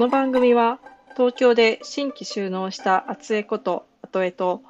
[0.00, 0.78] この番組は
[1.12, 4.62] 東京で新規収納した厚江こと後江と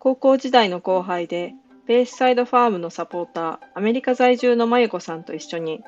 [0.00, 1.54] 高校時代の後輩で
[1.86, 5.84] ベースサイドファームのサポーターアメリカ在住のまゆこさんと一緒に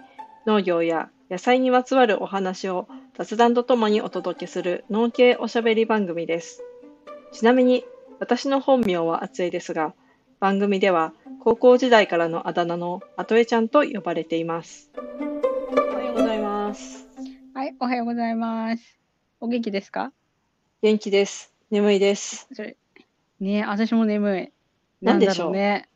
[0.46, 2.86] 農業や野菜にまつわるお話を
[3.18, 6.62] 雑談とともにお届けする農系おしゃべり番組です。
[7.32, 7.84] ちなみに
[8.20, 9.94] 私の本名は厚江ですが
[10.38, 14.92] 番組では高校時代からのあだ名の後江ちゃんと呼ばれています。
[17.74, 19.00] い、おはようございます。
[19.40, 20.12] お元気ですか？
[20.82, 21.52] 元気です。
[21.70, 22.46] 眠いです。
[22.52, 22.76] それ
[23.40, 24.52] ねえ私も眠い。
[25.02, 25.52] なんでしょう？
[25.52, 25.88] ね。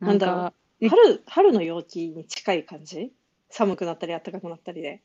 [0.00, 3.12] なんだろう春、春の陽気に近い感じ？
[3.50, 5.02] 寒くなったり暖かくなったりで。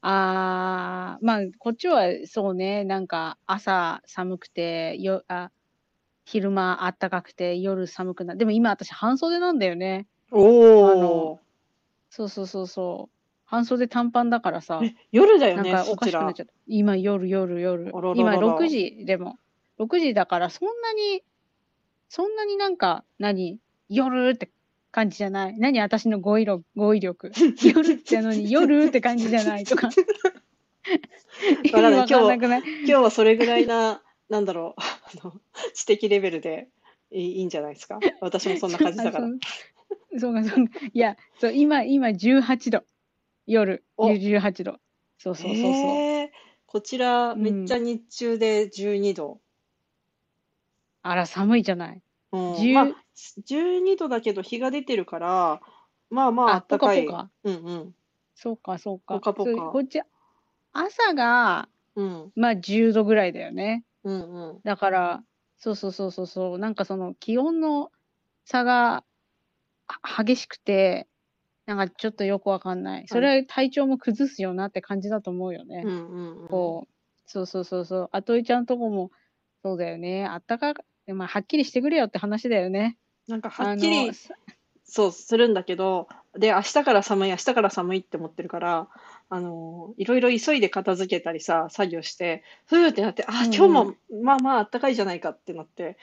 [0.00, 5.50] あー、まあ、こっちはそうね、なんか朝寒くて、よあ
[6.24, 10.06] 昼間暖かくて、夜寒くなでも今私半袖なんだよね。
[10.32, 11.40] おお。
[12.10, 13.14] そうそうそうそう。
[13.54, 16.40] 半袖短パンだからさ、え、夜だよね、なんかおそちらかしくなっち。
[16.40, 16.52] ゃった。
[16.66, 18.14] 今夜夜夜あららら。
[18.14, 19.38] ら今6時でも。
[19.78, 21.22] 6時だからそんなに、
[22.08, 23.58] そんなになんか、何？
[23.88, 24.50] 夜って
[24.90, 25.58] 感じじゃない。
[25.58, 25.80] 何？
[25.80, 27.30] 私の語彙力、語彙力。
[27.62, 29.90] 夜ってのに夜って感じじゃないとか。
[31.62, 32.62] 意 味わかんないわかんなくない？
[32.80, 34.80] 今日はそれぐらいな、 なんだろう、
[35.22, 35.32] あの、
[35.74, 36.68] 知的レベルで
[37.12, 38.00] いいいいんじゃないですか？
[38.20, 39.26] 私もそんな感じだから。
[39.26, 39.36] あそ
[40.16, 40.78] うそうか、そうか。
[40.92, 42.84] いや、そう、今、今18度。
[43.46, 44.78] 夜、お18度。
[45.18, 45.72] そうそうそうそう。
[45.72, 46.28] えー
[46.66, 49.40] こちら、うんめっちゃ日中で12度。
[51.02, 52.02] あら、寒いじゃない。
[52.32, 52.86] うん10まあ、
[53.44, 55.60] 12度だけど日が出てるから、
[56.10, 57.06] まあまああ、暖かい。
[57.06, 57.30] ポカポカ。
[57.44, 57.94] うんうん。
[58.34, 59.14] そうか、そうか。
[59.14, 60.02] ポカポカそうこっち、
[60.72, 63.84] 朝が、うんまあ10度ぐらいだよね。
[64.02, 64.60] うんうん。
[64.64, 65.22] だから、
[65.58, 67.92] そうそうそうそうそう、なんかその気温の
[68.44, 69.04] 差が
[69.86, 71.06] は激しくて、
[71.66, 73.08] なんかちょっとよくわかんない。
[73.08, 75.82] それは体調も崩すよなって感じだと思うよね。
[75.84, 76.48] うんうんうん。
[76.48, 76.94] こう、
[77.26, 79.10] そうそうそうそう、あといちゃんとこも、
[79.62, 80.26] そうだよね。
[80.26, 82.98] あったかく、まあ、はっきりしてくれよって話だよね。
[83.28, 84.12] なんかはあっきりの、
[84.84, 88.88] そうするんだけど、で、明日から寒い、明日から寒いって思ってるから、
[89.30, 95.96] あの、いろいろ急いで片付けたりさ、作業して、ふーってなって、あ、今日もまあまあ暖かいじゃないかってなって、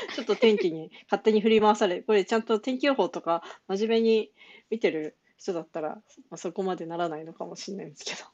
[0.14, 4.32] ちょっと天気に勝手に振り回され、これちゃんと天気予報とか真面目に
[4.70, 8.28] 見てる人だったら、まあ、そこまでならないのかもしれないんですけど。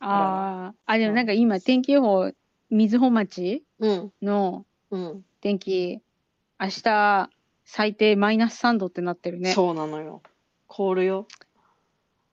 [0.00, 2.32] ああ、あ、でもなんか今、天気予報、
[2.70, 6.00] 瑞穂町うん、のうん、天気、
[6.60, 7.30] 明日、
[7.64, 9.52] 最低マイナス3度ってなってるね。
[9.52, 10.22] そうなのよ。
[10.66, 11.26] 凍るよ。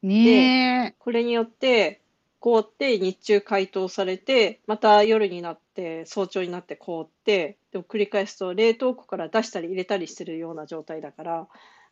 [0.01, 0.95] ねえ。
[0.99, 2.01] これによって
[2.39, 11.47] 凍って日中解凍されてまた夜になって早朝になって凍ってでも繰り返すと冷凍庫から出したり入れたりしてるような状態だから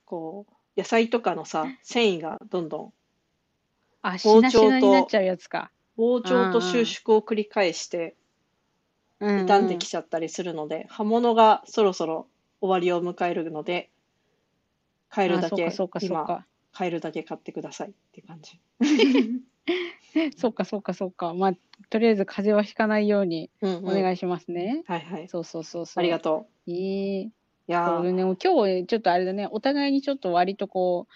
[0.05, 2.93] こう野菜とかのさ繊維がどんどん
[4.01, 5.71] あ、し包丁となしなになっちゃうやつか。
[5.97, 8.15] 膨張と収縮を繰り返して
[9.19, 12.27] 傷んできちゃったりするので葉物がそろそろ
[12.61, 13.91] 終わりを迎えるので
[15.09, 16.45] 買えるだけ今か。
[16.73, 18.59] 買えるだけ買ってくださいって感じ。
[20.37, 21.33] そうかそうかそうか。
[21.33, 21.53] まあ、
[21.89, 24.83] とりあえず風邪はひかないようにうんうんお願いしますね。
[24.85, 25.27] はいはい。
[25.27, 26.01] そうそうそうそう。
[26.01, 27.25] ありがといい。
[27.25, 27.27] う。
[27.27, 27.31] い
[27.67, 31.07] やーそうね、もう今日ちょっとあれだね、お互いにちょっと割とこ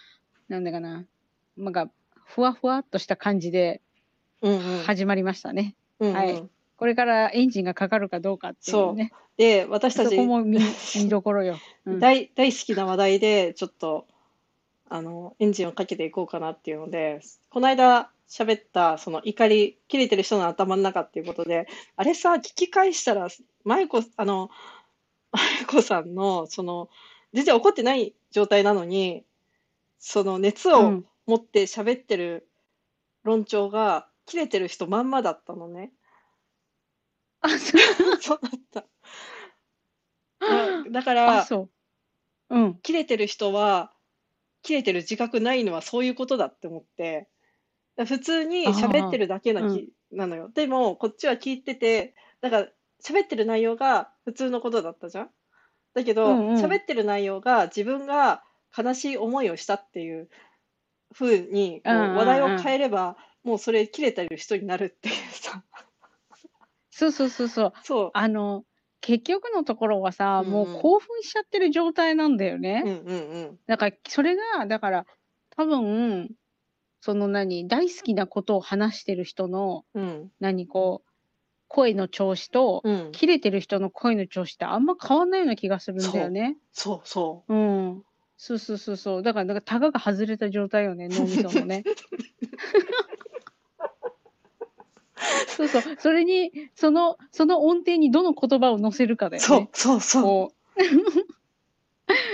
[0.50, 1.06] う、なんだかな、
[1.58, 1.92] なんか、
[2.26, 3.82] ふわふわっとした感じで
[4.42, 5.76] うんうん始まりましたね。
[6.00, 6.44] うんうんはい
[6.78, 9.12] これからエンジンがかかるかどうかっていうね。
[9.36, 10.60] で、私たちそこも見
[10.96, 11.58] 見どころよ。
[11.86, 14.06] うん大大好きな話題で、ちょっと、
[14.88, 23.28] あの、エンジンをかけていこうかなっていうので、この間喋った、その怒り、切れてる人の頭の中っていうことで、あれさ、聞き返したら、
[23.64, 24.50] まゆこ、あの、
[25.32, 26.90] まゆこさんの、その、
[27.34, 29.26] 全然怒ってない状態なのに、
[30.00, 32.50] その熱をうん持って喋ってる
[33.24, 35.94] 論調が、切れてる人まんまだったのね。
[37.42, 37.82] あ、そう。
[38.22, 38.88] そうだった。
[40.40, 41.70] だだかあ、ら、そ
[42.50, 42.56] う。
[42.56, 42.80] うん。
[42.82, 43.94] 切れてる人は、
[44.64, 47.30] 切れてる自覚ないのはそういうことだって思って、
[48.06, 50.50] 普通に喋ってるだけなき、なのよ。
[50.54, 52.68] でも、こっちは聞いてて、だから
[53.04, 55.30] 喋ってる内容が普通のことだったじゃん？
[55.94, 58.44] だけど、うんうん喋ってる内容が自分が
[58.78, 60.30] 悲しい思いをしたっていう
[61.14, 65.64] 風に、こううんうんうん話題を変えれば、もうそれ切れてる人になるっていうさ。
[66.92, 67.74] そうそうそうそう。
[67.84, 68.64] そあの、
[69.02, 72.84] 結局のところはさ、うんうんもう興奮しちゃってる状態なんだよね。
[72.86, 72.90] う。
[72.90, 73.60] うんうんうん。
[73.68, 75.06] だから、それが、だから、
[75.52, 76.30] 多分、
[77.02, 80.32] その何、大好きなことを話してる人の、うん。
[80.40, 81.10] 何、こう、
[81.68, 83.12] 声の調子と、うん。
[83.12, 86.58] 切れてる人の声の調子ってあんま変わんないような気がするんだよね。
[86.72, 87.54] そうそう。
[87.54, 88.04] うん。
[88.38, 89.24] そうそうそうそう。
[89.24, 91.84] だから、だから、タガが外れた状態よね、脳みそのね。
[95.48, 95.84] そうそう。
[95.98, 99.46] それに、その、その音程にどの言葉を乗せるかだよね。
[99.48, 100.58] そうそうそう。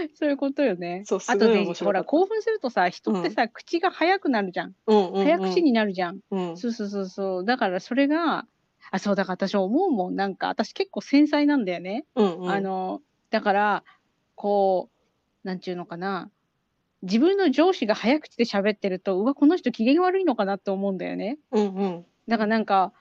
[0.16, 1.04] そういうことよね。
[1.06, 4.74] そうすあとねほから興奮するとさ、人ってさ、口が早くなるじゃん。
[4.88, 6.20] うんうんうん、早口になるじゃん。
[6.32, 6.58] うん。
[6.58, 7.46] そうそうそうそう。
[7.46, 8.46] だからそれが、
[8.92, 10.16] あ、そう、だから私思うもん。
[10.16, 12.06] なんか、私結構繊細なんだよね。
[12.16, 12.50] うんうん。
[12.50, 13.84] あの、だから、
[14.36, 14.90] こ
[15.44, 16.30] う、なんちゅうのかな。
[17.02, 21.38] 自分の上司が早口で喋ってると、うわ、この人機嫌悪いのかなって思うんだよね。
[21.52, 22.06] うんうん。
[22.28, 22.94] だからなんか、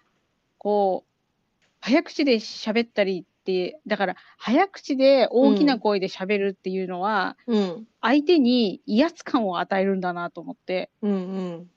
[0.59, 10.91] こう、早口で喋ったりって、だから、早口で大きな声で喋るっていうのは、うん相手に威圧感を与えるんだなと思って。
[11.03, 11.17] うんう
[11.61, 11.71] ん。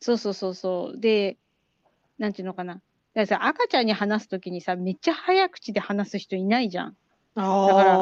[0.00, 1.00] そうそうそうそう。
[1.00, 1.36] で、
[2.18, 2.74] なんていうのかな。
[2.74, 2.82] だか
[3.14, 6.96] らさ、赤ちゃんに話すときにさ、めっちゃ早口で話す人いないじゃん。
[7.36, 7.48] だか
[7.84, 7.98] らら、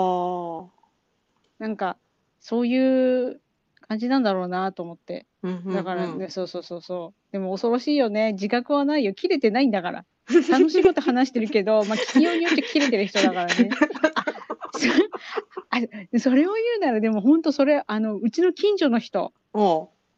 [1.58, 1.98] なんか、
[2.40, 3.40] そういう
[3.88, 5.26] 感じなんだろうなと思って。
[5.72, 7.32] だからね、そうそうそうそう。
[7.32, 8.32] でも恐ろしいよね。
[8.32, 9.14] 自覚はないよ。
[9.14, 10.04] 切れてないんだから。
[10.50, 13.70] 楽しいこと話してるけど、 まあ、企業によって切れてる人だからね。
[14.14, 15.86] あ、そ
[16.16, 19.32] あそれを言うなら、でも本当それ、あの、うちの近所の人、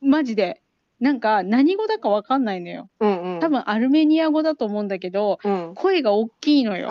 [0.01, 0.63] マジで、
[1.01, 2.89] なんか何語だかわかんないのよ。
[3.01, 3.41] うんうん。
[3.41, 5.73] 多分アルメニア語だと思うんだけど、うん。
[5.75, 6.91] 声が大きいのよ。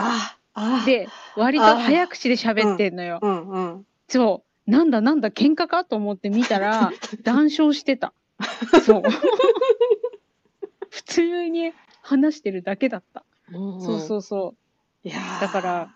[0.85, 3.19] で、割と早口で喋ってんのよ。
[3.21, 3.85] うんうん。
[4.07, 4.46] そう。
[4.67, 6.91] なんだなんだ、喧嘩かと思って見たら、
[7.23, 8.13] 談笑してた。
[8.85, 9.03] そう。
[10.89, 13.23] 普通に話してるだけだった。
[13.51, 14.55] うんうん、そうそうそ
[15.05, 15.07] う。
[15.07, 15.95] いやーだから、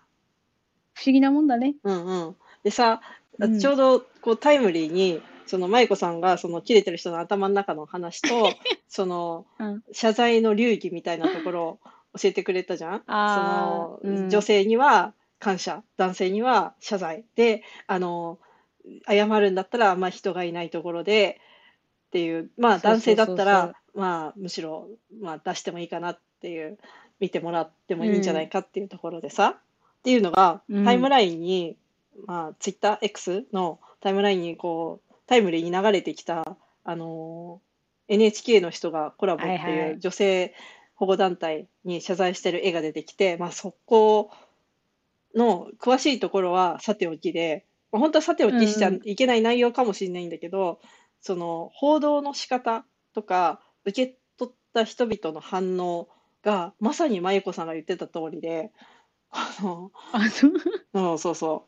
[0.94, 1.76] 不思議なもんだね。
[1.84, 2.36] うんうん。
[2.64, 3.02] でさ、
[3.40, 8.54] うんちょうどこうタイムリーに、その舞子さんがその切れてる人の頭の中の話と、
[8.88, 11.80] そのうん謝罪の流儀みたいなところを
[12.18, 13.04] 教えてくれたじゃん。
[13.06, 18.38] その、うん女性には感謝、男性には謝罪で、あの、
[19.07, 21.39] 謝るんだったら、まあ人がいないところで
[22.07, 24.88] っていう、まあ男性だったら、まあむしろ、
[25.22, 26.78] まあ出してもいいかなっていう、
[27.19, 29.57] 見てもらってもいいんじゃないかっていうところでさ、
[30.00, 30.86] っていうのがうん。
[30.86, 31.78] タイムラインに、
[32.25, 37.62] まあツイッター X のタイムラインにこう、タイムリーに流れてきた、あの
[38.07, 39.74] NHK の人がコラボってはいはい。
[39.92, 40.54] いう女性
[40.95, 44.31] 保護団体に謝罪してる絵が出てきて、まあそこ
[45.36, 50.80] の詳しいところはさておきで、まあ本当はさておきしちゃうんうんいけない内容かもしれないんだけど、
[51.20, 56.08] その報道の仕方とか受け取った人々の反応
[56.44, 58.72] がまさに真由子さんが言ってた通りで、
[59.30, 60.52] あの、あ、そう。
[60.94, 61.66] うん、そうそ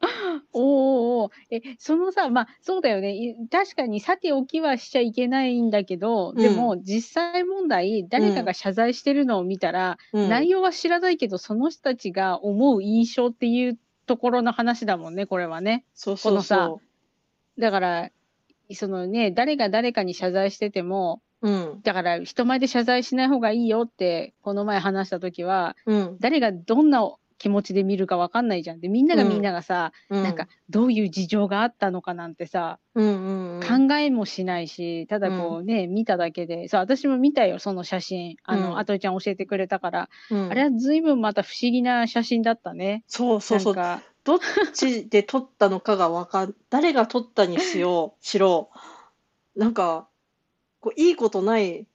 [0.52, 3.14] おーおーおーえ、そのさ、まあ、そうだよね。
[3.14, 10.20] い確かに、さておきはしちゃいけないんだけど、でも、実際問題、誰かが謝罪してるのを見たら、う。
[10.20, 15.84] うん、内容は知らないけど、その人たちが思う印象っていうところの話だもんね、これはね。
[15.94, 16.80] そうそうこのさそ
[17.58, 18.10] だから、
[18.72, 21.50] そのね、誰が誰かに謝罪してても、う。
[21.50, 21.80] うん。
[21.82, 26.16] だから人前で謝罪しない方がいいよって、この前話した時は、うん。
[26.20, 27.02] 誰がどんな
[27.38, 28.80] 気持ちで見るかわかんないじゃん。
[28.80, 30.22] で、みんながみんながさ、うん。
[30.22, 33.88] なんか、どういう事情があったのかなんてさ、うんうんうん。
[33.88, 38.36] 考えもしないし、ただこうね、見ただけで、そう、私も見たよ、その写真。
[38.44, 43.04] あの、うんあといちゃん教えてくれたから、うんあれは随分また不思議な写真だったね。
[43.06, 43.74] そうそうそう。
[44.26, 44.38] どっ
[44.74, 48.70] ちで撮ったのかがわかん、 誰が撮ったにしよう、しろ、
[49.54, 50.08] なんか、
[50.80, 51.86] こう、いいことない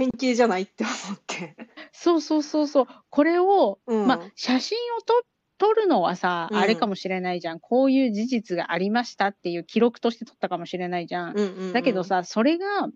[0.00, 1.56] 典型じゃないって思って。
[1.92, 2.86] そうそうそうそう。
[3.10, 5.22] これを、うんまあ、写真を撮
[5.58, 7.60] 撮るのはさ、うんあれかもしれないじゃん。
[7.60, 11.32] こういう事実がありましたっていう記録として撮ったかもしれないじゃん。
[11.32, 12.88] うんうんうんだけど、さ、それが、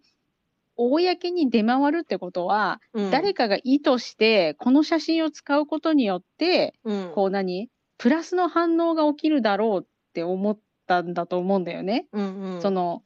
[0.77, 7.69] 公に出回るってことは、うん誰かが意図して、この写真を使うことによって、うんこう何？
[7.99, 12.07] プラスの反応が起きるだろうって思ったんだと思うんだよね。
[12.13, 13.03] うんうんその、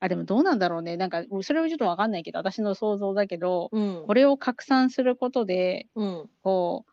[0.00, 0.96] あ、でもどうなんだろうね。
[0.96, 6.86] なんか、それはちょっとわかんないけど、私の想像だけど、うんこれを拡散することで、うんこ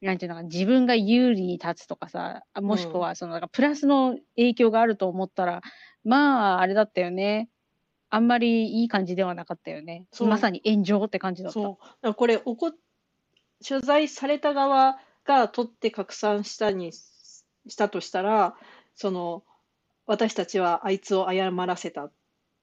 [0.00, 5.62] う、なんていうのかな、自分が有利に立つとかさ、あもしくは、その、なんかプラスの影響があると思ったら、
[6.04, 7.48] まあ、あれだったよね。
[8.10, 10.04] あんまりいい感じではなかったよね。
[10.20, 11.54] まさに炎上って感じだった。
[11.54, 12.14] そう。
[12.14, 18.56] これ、取材された側が取って拡散したにしたとしたら、
[18.94, 19.44] その、
[20.04, 22.12] 私たちはあいつを謝らせたっ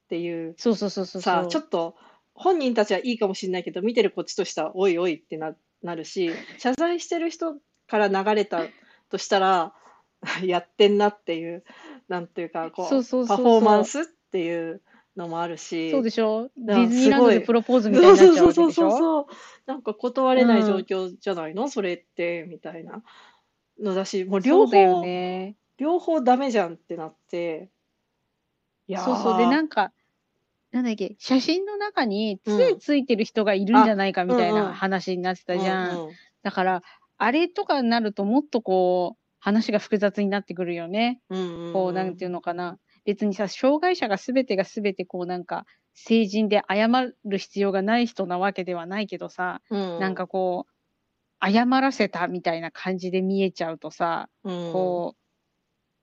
[0.10, 1.22] ていう、そうそうそうそう。
[1.22, 1.46] さ。
[1.50, 1.96] ちょっと、
[2.34, 7.56] 本人たちはいいかもしれないけど、見てるこっちとしては、おいおいってな、なるし、謝罪してる人
[7.88, 8.64] から流れた
[9.10, 9.74] としたら、
[10.44, 11.64] やってんなっていう、
[12.10, 12.90] なんていうか、こう、
[13.28, 14.82] パフォーマンスっていう
[15.16, 16.50] のもあるし、そうでしょ？
[16.58, 18.64] ディズニーランドでプロポーズみたいになっちゃうわけでしょ？
[18.64, 19.26] そうそうそう。
[19.66, 23.02] なんか断れない状況じゃないの、それって、みたいな
[23.80, 25.56] のだし、もう両そうね。
[25.78, 27.70] 両方ダメじゃんってなって、
[28.88, 29.06] いやー。
[29.06, 29.38] そうそう。
[29.38, 29.94] で、なんか、
[30.72, 36.02] なんだっけ、写真の中に杖ついてる人がいるんじゃないかみたいな話になってたじゃん。
[36.02, 36.20] うんうん。
[36.44, 36.84] だから、
[37.18, 41.22] あれとかになるともっとこう、話が複雑になってくるよね。
[41.30, 42.78] うんうんこう、なんていうのかな。
[43.06, 46.88] 別にさ、障害者が全てが全てこうなんか、成人で謝
[47.26, 50.00] る必要がない人なわけではないけどさ、うん。
[50.00, 50.66] なんかこ
[51.42, 54.54] う、謝らせたみたいな感じで見えちゃうとさ、うん。
[54.74, 55.16] こ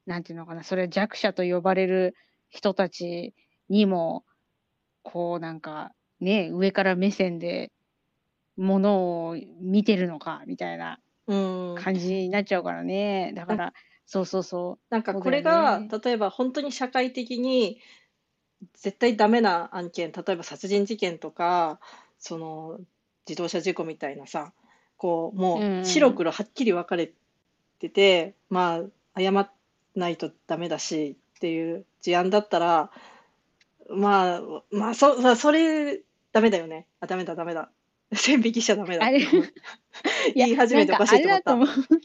[0.07, 2.15] う、なんていうのかな、それ弱者と呼ばれる
[2.49, 3.35] 人たち
[3.69, 4.25] にも、
[5.13, 7.71] こうなんか、ね、上から目線で、
[8.57, 11.75] ものを見てるのか、みたいなうん。
[11.77, 13.33] 感じになっちゃうからね。
[13.37, 13.73] だから、
[14.07, 15.89] そうそうそなんかこれが、ね。
[16.05, 17.81] 例えば本当に社会的に
[18.75, 21.81] 絶対ダメな案件、例えば殺人事件とか、
[22.19, 22.81] その
[23.29, 24.53] 自動車事故みたいなさ、
[24.97, 25.81] こうもうんうん。
[25.83, 27.13] う白黒はっきり分かれ
[27.79, 28.81] てて、ま
[29.15, 29.53] あ謝ら
[29.95, 32.91] ないとダメだしっていう事案だったら、
[33.90, 34.40] まあ、
[34.71, 36.02] まあそ、まあそれ
[36.33, 36.87] ダメだよね。
[37.00, 37.71] あ、ダメだダメだ。
[38.12, 38.99] 線引きしちゃダメう。
[38.99, 39.07] だ。
[39.07, 39.26] あれ、い
[40.35, 41.57] 言い始めておかしいと思った。
[41.57, 42.00] なんかあれだと思う。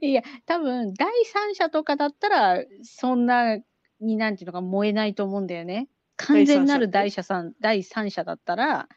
[0.00, 3.58] いや、多分、第三者とかだったら、そんな
[4.00, 5.88] になんていうのか燃えないと思うんだよね。
[6.16, 8.88] 完全なる第者さん、第三者だったら、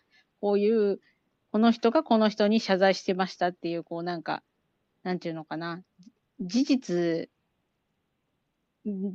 [0.42, 1.00] こういう、
[1.52, 4.44] この人がこの人に謝罪してましたっていう、こうなんか、
[5.04, 5.82] なんていうのかな。
[6.42, 7.30] 事実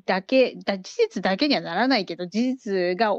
[0.05, 3.15] だけ、だ事実だけにはならないけど、事実が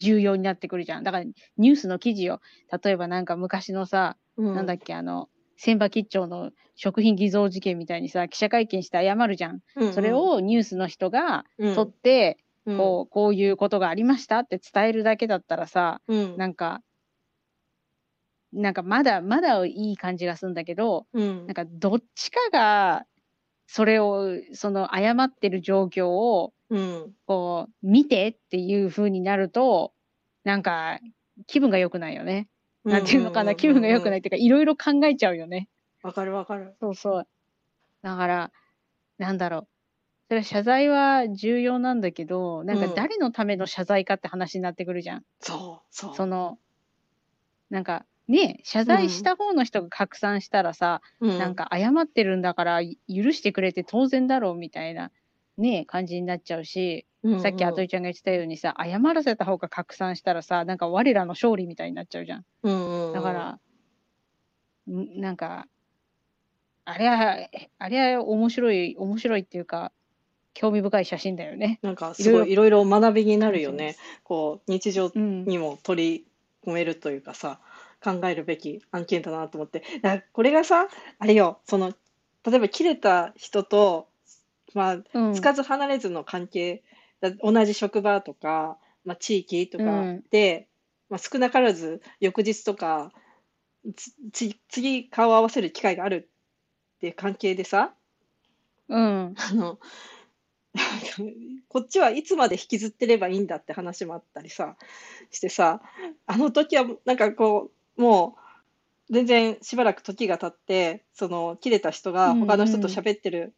[0.00, 1.04] 重要になってくるじゃん。
[1.04, 2.40] だから、ニュースの記事を、
[2.82, 4.54] 例えばなんか昔のさ、うん。
[4.54, 9.60] なんだっけ、あの、千葉吉兆の食品偽造事件みたいにさ、記者会見して謝るじゃん。
[9.76, 12.76] うんそれをニュースの人がうん取って、うん。
[12.78, 16.36] こう、こういうことがありましたって伝えるだけだったらさ、うん。
[16.36, 16.80] なんか、
[18.52, 21.46] なんかまだ、まだいい感じがするんだけど、うん。
[21.46, 23.04] なんかどっちかが、
[23.66, 29.92] それを、その謝ってる状況を、うんこう、見てっていう風になると、
[30.44, 30.98] なんか、
[31.46, 32.48] 気分が良くないよね。
[32.84, 35.68] なんていうのかな、気分が良くないっていうか、いろいろ考えちゃうよね。
[36.02, 36.74] わかるわかる。
[36.80, 37.28] そうそう。
[38.02, 38.52] だから、
[39.18, 39.68] なんだろう。
[40.28, 45.24] それは謝罪は重要なんだけど、なんかうん誰のための謝罪かって話になってくるじゃん。
[45.40, 46.14] そうそう。
[46.14, 46.58] その、
[47.70, 55.10] なんか、ね謝罪した方の人が拡散したらさ、うんなんか謝ってるんだから許してくれて当然だろうみたいな、
[55.56, 57.06] ね感じになっちゃうし、
[57.40, 62.44] さっきあといちゃんが言ってたようにさ、謝らせた方が拡散したらさ、なんか我らの勝利みたいになっちゃうじゃん。
[62.62, 63.58] うんうんだから、
[64.92, 65.68] んなんか、
[66.84, 67.48] あれは、
[67.78, 69.92] あれは面白い、面白いっていうか、
[70.54, 71.78] 興味深い写真だよね。
[71.82, 73.96] なんかすごいいろいろ学びになるよね。
[74.24, 75.44] こう日常うん。
[75.44, 76.26] にも取り
[76.66, 77.60] 込めるというかさ、
[78.02, 79.82] 考えるべき案件だなと思って。
[80.02, 81.92] だからこれがさ、あれよ、その
[82.44, 84.08] 例えば切れた人と
[84.74, 86.82] まあうんつかず離れずの関係、
[87.20, 90.68] だ同じ職場とか、まあ、地域とかうんで、
[91.08, 93.12] まあ、少なからず翌日とか
[93.96, 96.28] つつ次顔を合わせる機会がある
[96.96, 97.94] っていう関係でさ、
[98.88, 99.34] うん。
[99.36, 99.78] あの、
[101.68, 104.76] こっちはいつまで引きずってればいいんだって話もあったりさ、
[105.30, 105.82] してさ、
[106.26, 108.36] あの時はなんかこう、も
[109.08, 113.54] う全然しばらく時が経って、その切れた人が他の人と喋ってる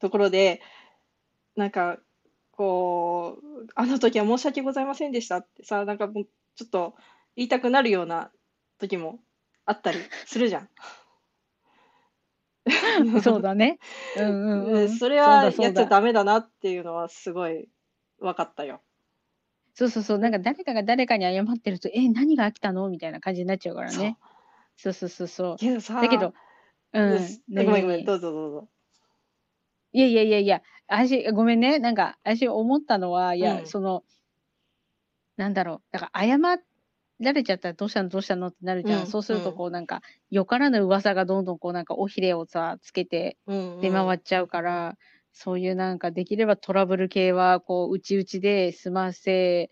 [0.00, 0.60] ところで、
[1.56, 1.98] なんか
[2.52, 6.24] こう、あの時は申し訳ございませんでしたってさ、なんかもう
[6.56, 6.94] ちょっと
[7.36, 8.32] 言いたくなるような
[8.78, 9.20] 時も
[9.64, 10.68] あったりするじゃん。
[13.22, 13.78] そうだね。
[14.16, 14.72] うんうんう。
[14.72, 17.68] うんんそれはやっちゃダメだなっていうのはすごい
[18.18, 18.82] 分かったよ。
[19.78, 20.18] そうそうそう。
[20.18, 22.88] なんか誰かが誰かに謝ってると、え、何が来たの？
[22.88, 24.04] みたいな感じになっちゃうからそう。
[24.04, 24.18] ね。
[24.76, 25.56] そうそうそうそう。
[25.58, 26.34] けどさ、だけど、
[26.92, 27.40] うん。
[27.48, 28.68] うんごめんごめん、何どうぞどうぞ。
[29.92, 31.78] いやいやいやいや、私、ごめんね。
[31.78, 34.04] なんか、私思ったのは、いや、うんその、
[35.36, 35.82] なんだろう。
[35.92, 36.38] だから、謝
[37.20, 38.08] られちゃったらどうしたの？
[38.10, 38.48] どうしたの？
[38.48, 39.00] ってなるじゃん。
[39.04, 44.96] うんそうすると、うんこう、なんか、よからぬ噂がどんどん、こう、なんか、尾ひれをさ、つけてうん出回っちゃうから、
[45.40, 49.70] そういうなんか、できればトラブル系は、こう、うちうちで済ませ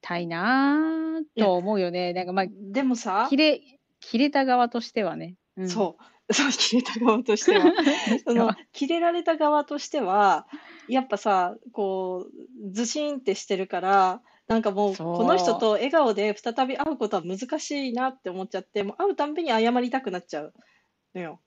[0.00, 2.14] たいなぁと思うよね。
[2.14, 3.60] なんか、まあ、でもさ切、れ、
[4.00, 5.36] 切れた側としてはね。
[5.58, 7.74] うん、そう、 そう、キレた側としては。
[8.26, 10.46] その、キレられた側としては、
[10.88, 12.26] やっぱさ、こ
[12.66, 20.54] う、ずしんってしてるから、なんかもうこの人と笑顔で再び会うことは難しいなって思っちゃって、もう会うたんびに謝りたくなっちゃう
[21.14, 21.42] のよ。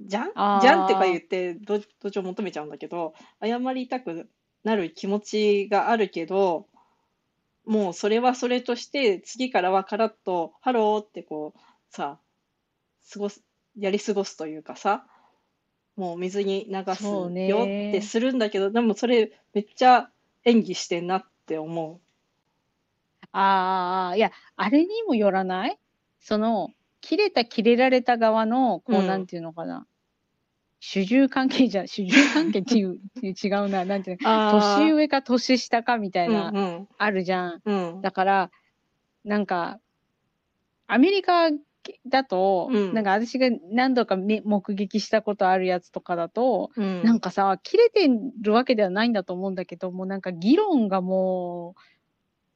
[0.00, 0.32] じゃん？
[0.60, 4.28] じゃんってか言って、ど同情求めちゃうんだけど、謝りたく
[4.64, 6.66] なる気持ちがあるけど、
[7.66, 12.18] もうそれはそれとして、次からはカラッと、ハローってこう、さ、
[13.12, 13.42] 過ごす、
[13.78, 15.06] やり過ごすというかさ、
[15.96, 17.18] もう水に流すよ
[17.62, 20.08] ってするんだけど、でもそれめっちゃ
[20.44, 22.00] 演技してんなって思
[23.32, 25.78] ああ、いや、あれにもよらない？
[26.20, 29.06] その、切れた切れられた側の、こう、うん。
[29.06, 29.86] なんていうのかな。
[30.80, 37.62] 主従関係じゃ、 主従関係っていう、 違うな、なんていう年上か年下かみたいな、うんあるじゃん。
[37.64, 37.94] うん。
[37.94, 38.50] うんだから、
[39.24, 39.80] なんか、
[40.86, 41.50] アメリカ
[42.06, 42.94] だと、うん。
[42.94, 47.02] なんか私が何度かめ目撃したことあるやつとかだと、うん。
[47.02, 48.08] なんかさ、切れて
[48.40, 51.80] るわけではないんだと思うんだけど、もうなんか議論がもう、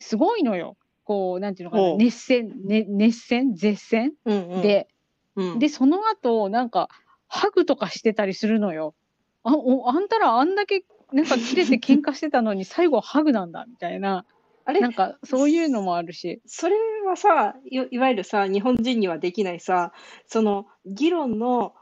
[0.03, 0.77] すごいのよ。
[1.05, 4.89] こう、なんていうのかな、熱戦、ね、熱戦、絶戦うんうんで、
[5.37, 6.89] うんで、その後、なんか、
[7.29, 8.95] ハグとかしてたりするのよ。
[9.43, 14.25] あ、おあんたらあんだけ、なんか切れて喧嘩してたのに、 最後はハグなんだ、みたいな。
[14.65, 14.81] あれ？
[14.81, 16.41] なんか、そういうのもあるし。
[16.47, 19.93] それはさい、いわゆるさ、日本人にはできないさ、
[20.27, 21.75] その議論の、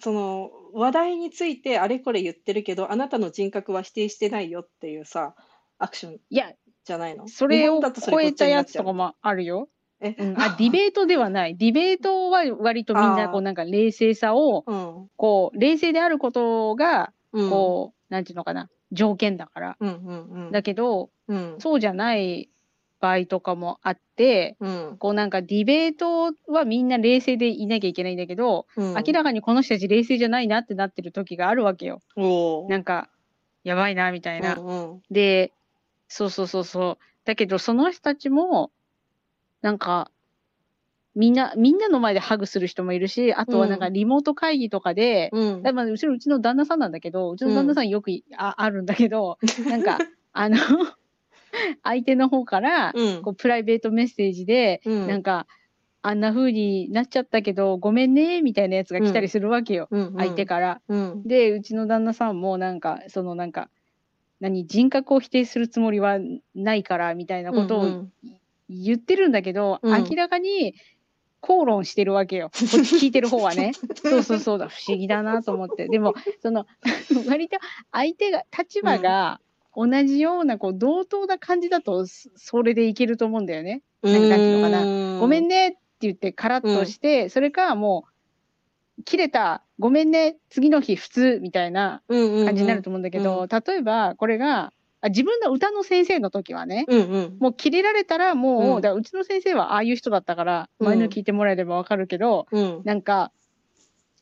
[0.00, 5.34] その話題についてあれこれ言ってるけど、あなたの人格は否定してないよっていうさ、
[5.78, 6.52] アクションいや、
[6.84, 7.28] じゃないの？
[7.28, 9.68] それを超えたやつとかもあるよ。
[10.00, 11.56] え、うん、あ、ディベートではない。
[11.56, 19.76] ディベートは割とみんな、こう、なんか冷静さを、うん、こう、冷静であることが、うん、こう、なんていうのかな、条件だから。
[19.78, 22.50] うん、うん、うん、だけど、うん、そうじゃない
[23.00, 32.00] 場合とかもあって、うん、こうなんかディベートはみんな冷静でいなきゃいけないんだけど、うん、明らかにこの人たち冷静じゃないなってなってる時があるわけよ。
[32.68, 33.08] なんか、
[33.64, 34.56] やばいな、みたいな。
[34.56, 35.02] うんうん。
[35.10, 35.52] で、
[36.12, 37.04] そうそうそうそう。
[37.24, 38.70] だけど、その人たちも、
[39.62, 40.10] なんか、
[41.14, 45.62] みんな、みんなの前でハグする人もいるし、あとはなんかリモート会議とかで、うん。
[45.62, 49.38] だまあ、うちのうちの旦那さんなんだけど、うちの旦那さんよくい、ああるんだけど、
[49.70, 50.00] なんか、
[50.34, 50.58] あの、
[51.82, 53.22] 相手の方から、うん。
[53.22, 55.06] こうプライベートメッセージで、うん。
[55.06, 55.46] なんか、
[56.02, 60.14] あんな風になっちゃったけど、ごめんね、みたいなやつが来たりするわけよ、うんうん。
[60.16, 60.82] 相手から。
[60.88, 61.22] うん。
[61.24, 63.70] で、うちの旦那さんもなんか、そのなんか、
[64.42, 66.18] 何、人格を否定するつもりは
[66.56, 68.12] ないから、みたいなことをうん
[68.68, 70.74] 言ってるんだけど、うん明らかに
[71.40, 72.50] 口論してるわけよ。
[72.50, 73.72] こっち聞いてる方はね。
[74.02, 75.86] そうそうそうだ、不思議だなと思って。
[75.86, 76.66] でも、その、
[77.28, 77.58] 割と
[77.92, 79.40] 相手が、立場が
[79.76, 83.82] 同じような、こう、同等な感じだと、そそれでいけると思うんだよね。
[84.02, 85.68] なんかなんていうのかなごめんね。
[85.68, 88.06] ねって言ってカラッとして、それかも
[88.98, 97.36] う、切れた、ごめんね、次の日普通みたいな感感じになると思うんだけど、例えばこれが、あ自分の歌の先生の時はね、うんうん。
[97.40, 102.82] もう切れられたらもう、うんだからうちの先生はああいう人だったから、うん前の聞いてもらえればわかるけど、うん。
[102.84, 103.32] なんか、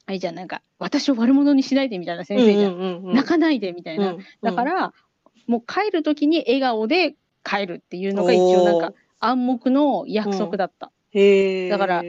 [0.07, 3.11] あれじゃん、なんか、私を悪者にしないでみたいな先生じゃん。
[3.11, 4.16] ん泣かないでみたいな。
[4.42, 4.94] だか、ら、
[5.46, 10.90] もう帰る時に笑顔で帰るっていうのが一応なんか暗黙の約束だった。
[11.12, 12.03] だから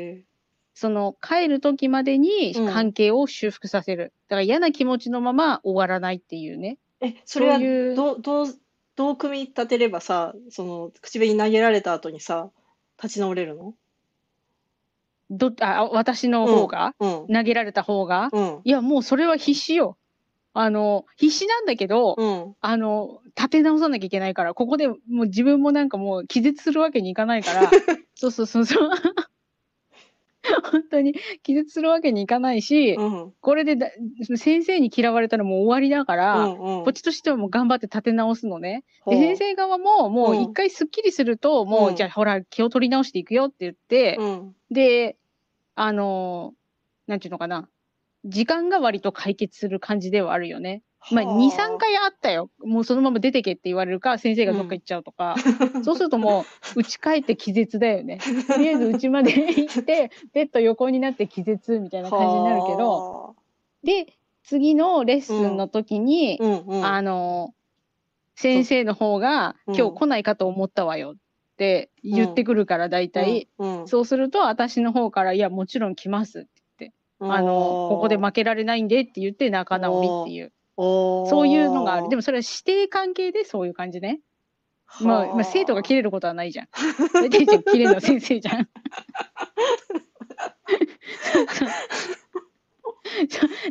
[0.82, 4.14] その帰る時までにうん関係を修復させる。
[4.30, 6.80] だから嫌な気持ちのまま終わらないっていうね。
[7.02, 8.48] え、それはそういうどう、どう、
[8.96, 12.50] どう組み立てればさ、その、口紅投げられた後にさ、
[12.98, 13.76] 立ち直れるの？
[15.30, 17.28] どあ私の方が、うん。
[17.32, 18.62] 投げられた方が、うん。
[18.64, 20.00] いや、もうそれは必死よ。
[20.54, 22.56] あの、必死なんだけど、うん。
[22.60, 27.70] あの、立て直さなきゃいけないから、ここでもう自分もなんかもう気絶するわけにいかないから、
[28.16, 28.90] そうそうそうそう。
[30.72, 33.34] 本当に気絶するわけにいかないし、うん。
[33.42, 33.90] これでだ
[34.36, 36.78] 先生に嫌われたらもう終わりだから、うん。
[36.78, 38.84] うんこっちとしてはもう頑張って立て直すのね。
[39.06, 44.56] で、先生側ももううん一回スッキリすると、もう、うんじゃあほら気を取り直していくよって言って、うん。
[44.72, 45.18] で、
[45.76, 46.62] あのー
[47.08, 47.68] なんていうのかな。
[48.24, 50.84] 時間が割と解決する感じではあるよね。
[51.10, 52.52] まあ、は2、3回あったよ。
[52.60, 55.36] もうそのまま出てけって言われるか、先生がどっか行っちゃうとか。
[55.84, 58.20] そうするともう、家帰って気絶だよね。
[58.48, 63.36] とりあえず家まで行って、ベッド横になって気絶みたいな感じになるけど、ど。
[63.84, 66.86] で、次のレッスンの時に、うんうん。
[66.86, 67.54] あの、
[68.36, 71.16] 先生の方が、うん今日来ないかと思ったわよっ
[71.58, 73.48] て言ってくるから、大体。
[73.58, 77.48] うん、そうすると、私の方から、いや、もちろん来ますって言って、うんあの、
[77.90, 80.52] ここで負けられないんでって言って仲直りっていう、
[81.30, 82.10] そういうのがある。
[82.10, 84.22] でもそれは師弟関係でそういう感じね。
[85.00, 86.68] まあ、まあ、生徒が切れることはないじゃん。
[87.14, 88.68] 大体じゃん切れるのは先生じゃん。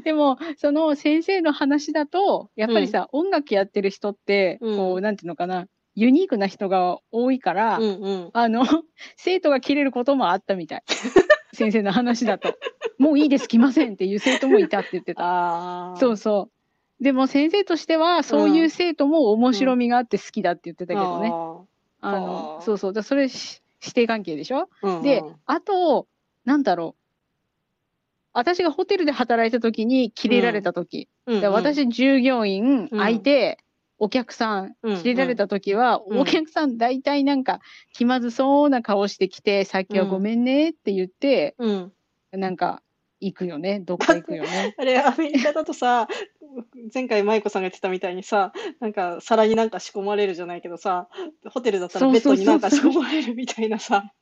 [0.04, 8.30] でも、その先生の話だと、やっぱりさ、音楽やってる人って、うんこう、なんていうのかな、ユニークな人が多いから、うんうん。
[8.32, 8.64] あの、
[9.16, 10.82] 生徒が切れることもあったみたい。
[11.52, 12.54] 先生の話だと。
[12.98, 15.94] もういいです、来ませんっていう生徒もいたって言ってた。
[15.96, 16.59] そうそう。
[17.00, 21.30] でも先生としては、そういう生徒も面白みがあって好きだって言ってたけどね。
[21.30, 21.60] あ
[22.02, 22.92] あの、ーそうそう。
[22.92, 24.68] だそれし、師弟関係でしょ？
[24.82, 25.02] うんうん。
[25.02, 26.06] で、あと、
[26.44, 27.00] なんだろう。
[28.32, 31.08] 私がホテルで働いた時に切れられた時。
[31.26, 33.58] うん私、従業員、うん相手、
[33.98, 37.60] お客さん、うん切れられた時は、うんお客さん大体なんか
[37.94, 41.92] 気まずそうな顔してきて、さっきはごめんねって言って、うん。
[42.32, 42.82] なんか
[43.20, 43.80] 行くよね。
[43.80, 44.74] どっか行くよね。
[44.78, 46.08] あれ、アメリカだとさ、
[46.92, 51.08] 前回舞子さんが言ってたみたいにさ、なんか皿になんか仕込まれるじゃないけどさ、
[51.50, 54.12] ホテルだったらベッドになんか仕込まれるみたいなさ。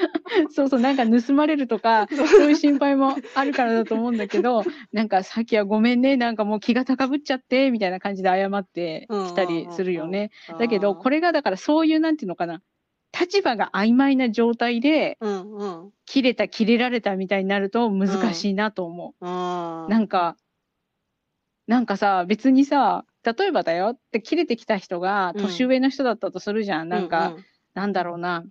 [0.50, 10.30] そうそう、なんか盗まれるとか、そういう心配もあるからだと思うんだけど、なんかさっきはごめんね、なんかもう気が高ぶっちゃって、みたいな感じで謝ってきたりするよね。
[10.58, 12.62] だけど、これ、れがだからそういう、なんていうのかな、
[13.18, 15.92] 立場が曖昧な状態で、うんうん。
[16.06, 19.24] 切れた、切れられたみたいになると難しいなと思う。
[19.24, 20.36] あなんか、
[21.66, 26.88] なんかさ、別にさ、例えばだよって切れてきた人がうん年上の人だったとするじゃん。
[26.88, 27.34] なんか、、
[27.74, 28.44] なんだろうな。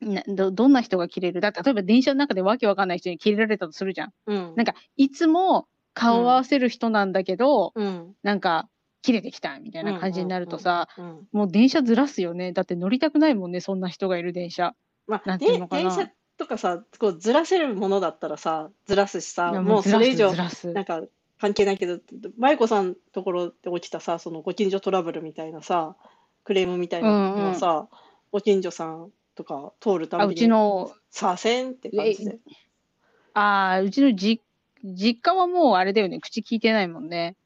[0.00, 1.40] などどんな人が切れる？
[1.40, 4.12] だ例えば電車の中でわけわかんない人に切れられたとするじゃん。
[4.26, 4.54] うんうん。
[4.56, 8.68] なんか、いつも顔を合わせる人なんだけど、うん、なんか、
[9.04, 12.52] 切れてきたみたいな感じになるとさ、うんうん、もう電車ずらすよね。
[12.52, 14.74] だって乗りたくないもんね、そんな人がいる電車。
[15.06, 20.32] まあ、なんていうのかなで電車とかさ、こうずらせるものだったらさ、ずらすしさ、もうそれ以上。
[20.32, 20.44] な
[20.80, 21.02] んか
[21.38, 22.00] 関係ないけど、
[22.38, 25.96] 舞子さんのところで起きたさ、そのご近所トラブルみたいなさ、
[26.44, 27.88] クレームみたいなのはさ、
[28.32, 32.38] ご近所さんとか通るたあ、うびに、ちの、さあせんって感じで。
[33.34, 34.40] ああ、うちのじ
[34.82, 37.36] 実家はもうあれだよね、口聞いてないもんね。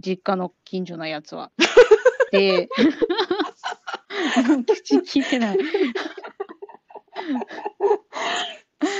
[0.00, 1.52] 実家の近所のやつは。
[2.32, 2.68] で、
[4.66, 5.58] 口聞いてない。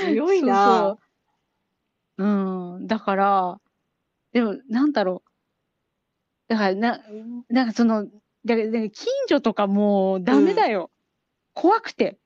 [0.05, 0.99] 強いなそう
[2.17, 2.87] そううん。
[2.87, 3.59] だから、
[4.31, 5.29] でも、なんだろう。
[6.47, 7.01] だから、な、
[7.49, 8.05] なんかその、
[8.45, 8.91] だから近
[9.27, 10.91] 所とかもうダメだよ。
[11.53, 12.17] 怖くて。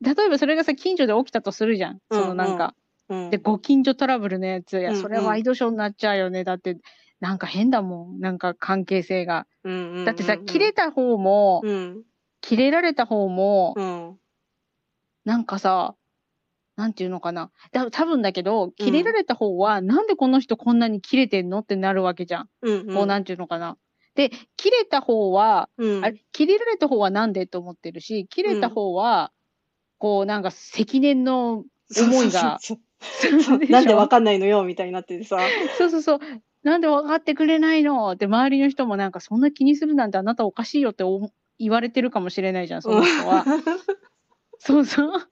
[0.00, 2.00] 例えばそれがさ、近所で起きたとするじゃん。
[2.10, 2.74] そのなんか。
[2.74, 6.42] うんで、ご近所トラブルのやつ、いや、うんうんそれはワイドショーになっちゃうよね。
[6.42, 6.76] だって、
[7.20, 8.20] なんか変だもん。
[8.20, 9.46] なんか関係性が。
[9.64, 12.02] うんうんうんうんだってさ、切れた方も、うん
[12.42, 14.18] 切れられた方も、うん
[15.24, 15.96] なんかさ、
[16.76, 17.50] なんていうのかな。
[17.72, 22.48] だ多分だけど、切れられた方は、なんでこの人こんなに切れてんのってなるわけじゃん。
[22.62, 23.76] うんうんこう、なんていうのかな。
[24.14, 29.32] で、切れた方は、うんあれ、切れられた方はなんでと思ってるし、切れた方は、
[29.98, 31.64] こう、なんか積年の
[31.98, 35.38] 思いが、そうそうそう なんでわかんないのよみたいになっててさ。
[35.78, 36.20] そうそうそう。
[36.66, 38.10] なんで分かってくれないの？
[38.10, 43.44] って周りの人もなんかそんな気にするなんてあなたおかしいよって思言われてるかもしれないじゃん、その人は。
[44.58, 45.30] そうそう。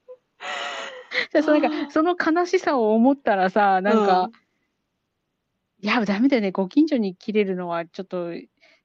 [1.33, 4.31] でそうなんかその悲しさを思ったらさ、なんか、
[5.81, 6.53] いや、ダメだよね。
[6.53, 8.31] ご近所に切れるのはちょっと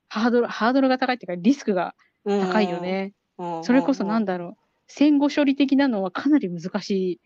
[0.08, 1.94] ハードル、ハードルが高いっていうかリスクが
[2.26, 2.80] うん高いよ。
[2.80, 3.14] ね。
[3.38, 4.64] うんそれこそなんだだろう。
[4.88, 7.22] 戦後処理的なのはかなり難しい、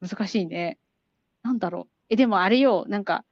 [0.00, 0.78] 難しいね。
[1.42, 1.92] なんだろう。
[2.08, 3.24] え、でもあれよ、なんか、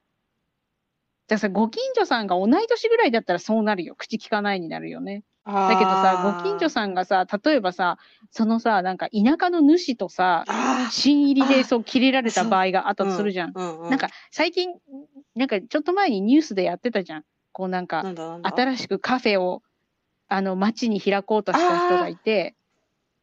[1.29, 3.95] じゃあさ、ご近所さんが同い年ぐらいだったらそうなるよ。
[3.97, 5.25] 口聞かないになるよね。
[5.45, 7.99] だけどさ、ご近所さんがさ、例えばさ、
[8.31, 13.51] そのさ、なんか田舎の主とさ、あ新入りであそう切れられた場合があったとするじゃん。
[13.51, 13.55] ん
[13.89, 14.71] なんか最近、
[15.35, 17.25] なんかちょっと前にニュースでやってたじゃん。
[17.53, 18.05] こうなんか、
[18.43, 19.63] 新しくカフェを、
[20.29, 22.55] あの、街に開こうとした人がいて、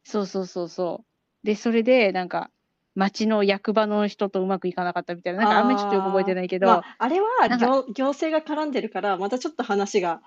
[0.04, 1.04] そうそうそうそ
[1.42, 1.46] う。
[1.46, 2.50] で、それで、なんか、
[2.94, 10.22] 町の役場の人とうまくいかなかったみたいな、なんかあんまりちょっとよく覚えてないけど、まあ、あれは行行政が絡んでるから、またちょっと話が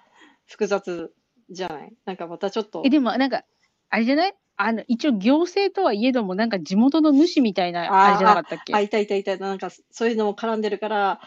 [0.45, 1.13] 複雑
[1.49, 1.93] じゃない？
[2.05, 2.89] なんかまたちょっとえ、。
[2.89, 3.43] でもなんか、
[3.89, 4.33] あれじゃない？
[4.57, 8.73] あの、一応行政とはいえども、なんか地元の主みたいな、あれじゃなかったっけ？
[8.73, 9.37] あ、いたいたいた。
[9.37, 11.21] なんかそういうのも絡んでるから、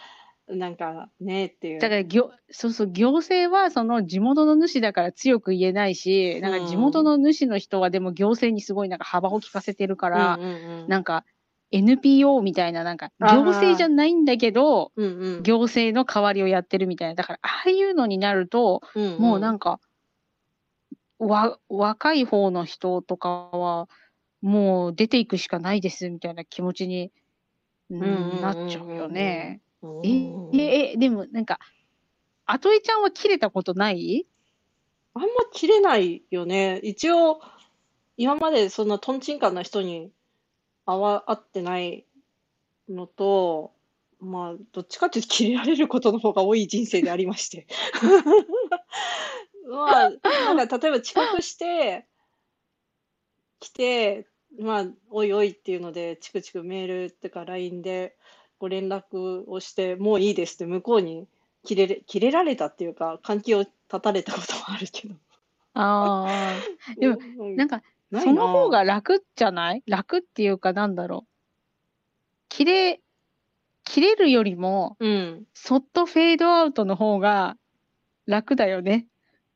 [0.56, 1.80] なんかねっていう。
[1.80, 11.24] だから行、そうそう、行政はその地元の主だから強く言えないし、なんか地元の主の人はでも行政にすごいなんか幅を利かせてるから、うんうんうんなんか
[11.72, 17.14] NPO みたいな、なんか行政じゃないんだけど、うんうん行政の代わりをやってるみたいな。
[17.14, 19.80] だから、ああいうのになると、うんもうなんか、
[21.18, 23.88] わ、若い方の人とかは、
[24.42, 27.12] もう出ていくしかないですみたいな気持ちに、
[27.90, 29.60] うんうんうんうんうんなっちゃうよね。
[29.82, 31.58] うんえ、え、え、でもなんか、
[32.46, 34.26] あとえちゃんは切れたことない？
[35.14, 36.78] あんま切れないよね。
[36.82, 37.40] 一応、
[38.16, 40.12] 今までそんなトンチンカンな人に
[40.86, 42.06] 会わ、会ってない
[42.88, 43.72] のと、
[44.20, 47.66] まあ、どっちかっていうと切れられることの方が多い人生でありまして。
[49.66, 50.10] まあ、
[50.54, 52.06] なんか例えば遅刻して、
[53.60, 54.26] 来て、
[54.58, 58.16] まあ、おいおいっていうので、チクチクメールってか LINE で
[58.60, 61.26] ご連絡をして、もういいですって向こうに
[61.64, 65.14] 切れれ、切れられたっていうか、関係を断たれたこともあるけど。
[65.74, 66.54] ああ。
[67.00, 67.82] でもうん、なんか、
[68.22, 69.82] その方なが楽じゃない？
[69.86, 71.30] 楽っていうかなんだろう。
[72.50, 73.00] 切れ、
[73.84, 75.44] 切れるよりも、うん。
[75.54, 77.56] そっとフェードアウトの方が
[78.26, 79.06] 楽だよね。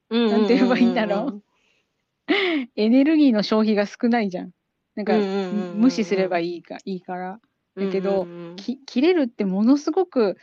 [0.09, 1.43] うんなんて言えばいいんだろう
[2.77, 4.53] エネルギーの消費が少ないじゃん。
[4.95, 5.12] なんか、
[5.75, 7.40] 無視すればいいか、いいから。
[7.77, 10.37] だけどき切れるってものすごく、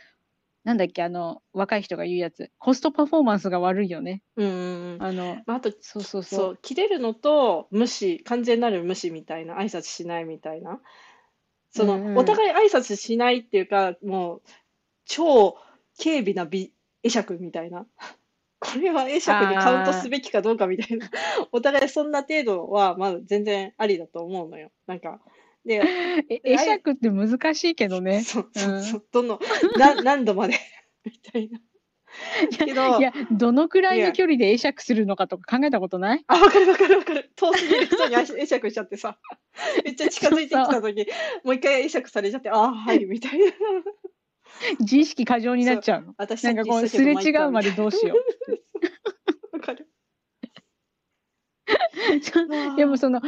[0.64, 2.52] なんだっけ、あの、若い人が言うやつ。
[2.58, 4.22] コストパフォーマンスが悪いよね。
[4.36, 6.38] うんあの、まあ、あとそうそうそう。
[6.38, 10.80] そう切れるのと無視完全なる無視みたいな挨拶しないみたいな。
[11.70, 12.18] その、うんうん。
[12.18, 14.42] お互い挨拶しないっていうかもう
[15.04, 15.56] 超
[16.00, 17.86] 軽微な美会釈みたいな。
[18.60, 21.10] これは会釈にカウントすべきかどうかみたいな。
[21.50, 24.70] お互いそんな程度はまだ全然ありだと思うのよ。
[24.86, 25.20] なんか
[25.64, 25.82] で
[26.28, 28.22] え会釈って難しいけどね。
[28.22, 29.40] そうそうそうどの
[29.78, 30.54] な 何度まで？
[31.04, 31.60] みたいな
[32.58, 36.24] けどいや、どのくらいの距離で会釈するのかとか考えたことない？
[36.26, 37.30] あ、わかるわかるわかる。
[37.36, 39.18] 遠すぎる人に会 会釈しちゃってさ、
[39.84, 41.06] めっちゃ近づいてきた時
[41.42, 43.44] もう一回会釈されちゃって、ああ、はい、みたいな。
[44.80, 46.14] 自意識過剰になっちゃうの。
[46.18, 48.52] 私なんかこう、すれ違うまでどうしよう。
[48.52, 48.60] う。
[49.52, 49.88] わかる。
[52.76, 53.20] でもその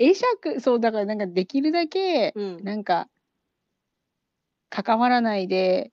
[0.00, 3.08] 会釈そうだからなんかできるだけうん、なんか
[4.70, 5.92] 関わらないで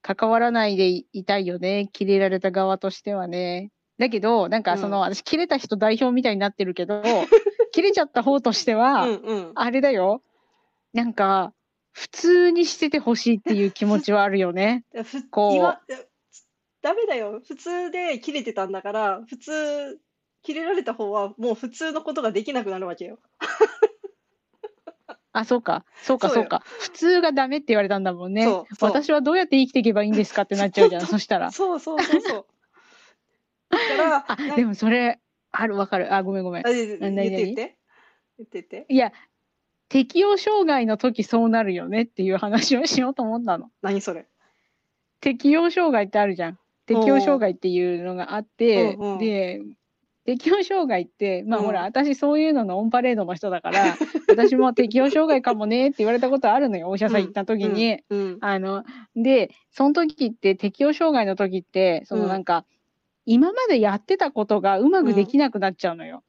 [0.00, 3.70] 関わらないでいたいよねキレられた側としてはね。
[3.98, 7.02] だけどなんかその、私キレた人代表みたいになってるけど
[7.72, 9.52] キレちゃった方としては、うんうん。
[9.54, 10.22] あれだよ。
[10.92, 11.52] なんか
[11.92, 14.84] 普通にしててほしいっていう気持ちはあるよね。
[15.04, 15.54] ふこう。
[15.54, 15.80] 今
[16.82, 17.40] ダメだよ。
[17.44, 19.98] 普通で切れてたんだから、普通、
[20.46, 23.18] 切れられた方はもう普通のことができなくなるわけよ。
[25.32, 25.84] あそうか。
[26.02, 26.62] そうかそううか。
[26.78, 28.46] 普通がダメって言われたんだもんね。
[28.80, 31.06] 私はどうやって生きていけばいいんですかってなっちゃうじゃん。
[31.06, 31.50] そしたら。
[31.50, 32.46] そうそうそうそう。
[33.70, 35.18] だから、 あなでもそれ
[35.50, 36.14] あるわかる。
[36.14, 36.66] あごめんごめん。
[36.66, 37.76] あ言って言って言って。
[38.38, 38.86] 言って言って。
[38.88, 39.12] いや
[39.88, 43.70] 適応障害の時そうなるよねっていう話をしようと思ったの。
[43.82, 44.26] 何それ？
[45.20, 46.58] 適応障害ってあるじゃん。
[46.86, 49.60] 適応障害っていうのがあってで
[50.26, 53.96] 適応障害ってまあうんほら私そういうののオンパレードの人だから
[54.28, 58.00] 私も適応障害かもねって言われたことあるのよお医者さん行った時に。
[58.10, 58.38] うん。
[58.40, 58.84] あの
[59.14, 62.64] でその時って適応障害の時ってそのなんか、
[63.24, 66.22] 今までやってたことがうまくできなくなっちゃうのよ。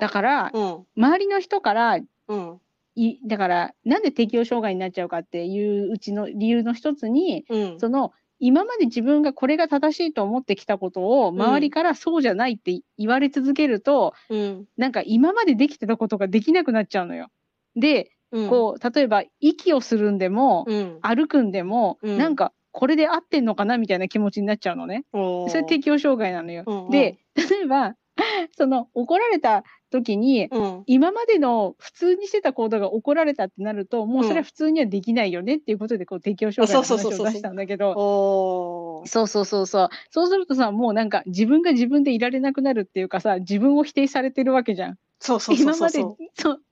[0.00, 0.86] だからうん。
[0.96, 2.60] 周りの人からうん。
[2.98, 7.80] いだからなんで適応障害になっちゃうかっていううちの理由の一つにうん。
[7.80, 14.64] その今まで自分がこれが正しいと思ってきたことをん周りからそうじゃないって言われ続けると、うん。
[14.76, 17.28] なんか今までできてたことができなくなっちゃうのよ。
[17.76, 18.50] で、うん。
[18.50, 20.98] こう例えば息をするんでも、うん。
[21.02, 25.06] 歩くんでも、うんなんかこれで合ってんのかなみたいな気持ちになっちゃうのね。
[25.12, 26.88] それ適応障害なのよ。
[26.90, 27.94] で例えば
[28.56, 30.82] その怒られた時にうん。
[30.86, 39.02] 今までの普通にしてた行動が怒られたってなるともうそれは普通にはできないよねっていうことでこう適応障害の話を出したんだけど。
[39.06, 39.88] そうそうそうそう。
[40.10, 44.98] そうするとさもうなんか自分が自分でいられなくなるっていうかさ自分を否定されてるわけじゃん。
[45.18, 46.00] そうそうそう今まで
[46.34, 46.62] そう。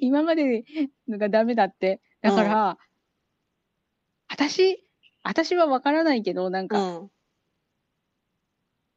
[0.00, 0.64] 今まで
[1.08, 2.00] のがダメだって。
[2.20, 2.78] だから、
[4.28, 4.84] 私
[5.22, 7.10] 私は分からないけどなんか、うん。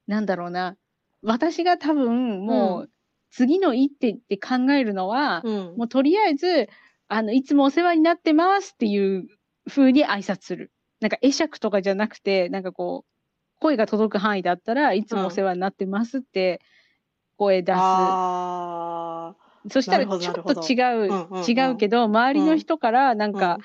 [0.07, 0.77] なんだろうな。
[1.21, 2.89] 私が多分もうう
[3.35, 5.75] 次の一手って考えるのは、うん。
[5.75, 6.69] もうとりあえず
[7.09, 9.27] あのいつもお世話になってますっていう
[9.67, 10.71] 風に挨拶する。
[11.01, 16.61] なんか会釈とかじゃなくてなんかこう声が届く範囲だったらいつもお世話になってますって
[17.35, 19.35] 声出す、あ
[19.69, 21.43] そしたらちょっと違う、うんうんうん。
[21.43, 23.57] 違うけど周りの人からなんーか、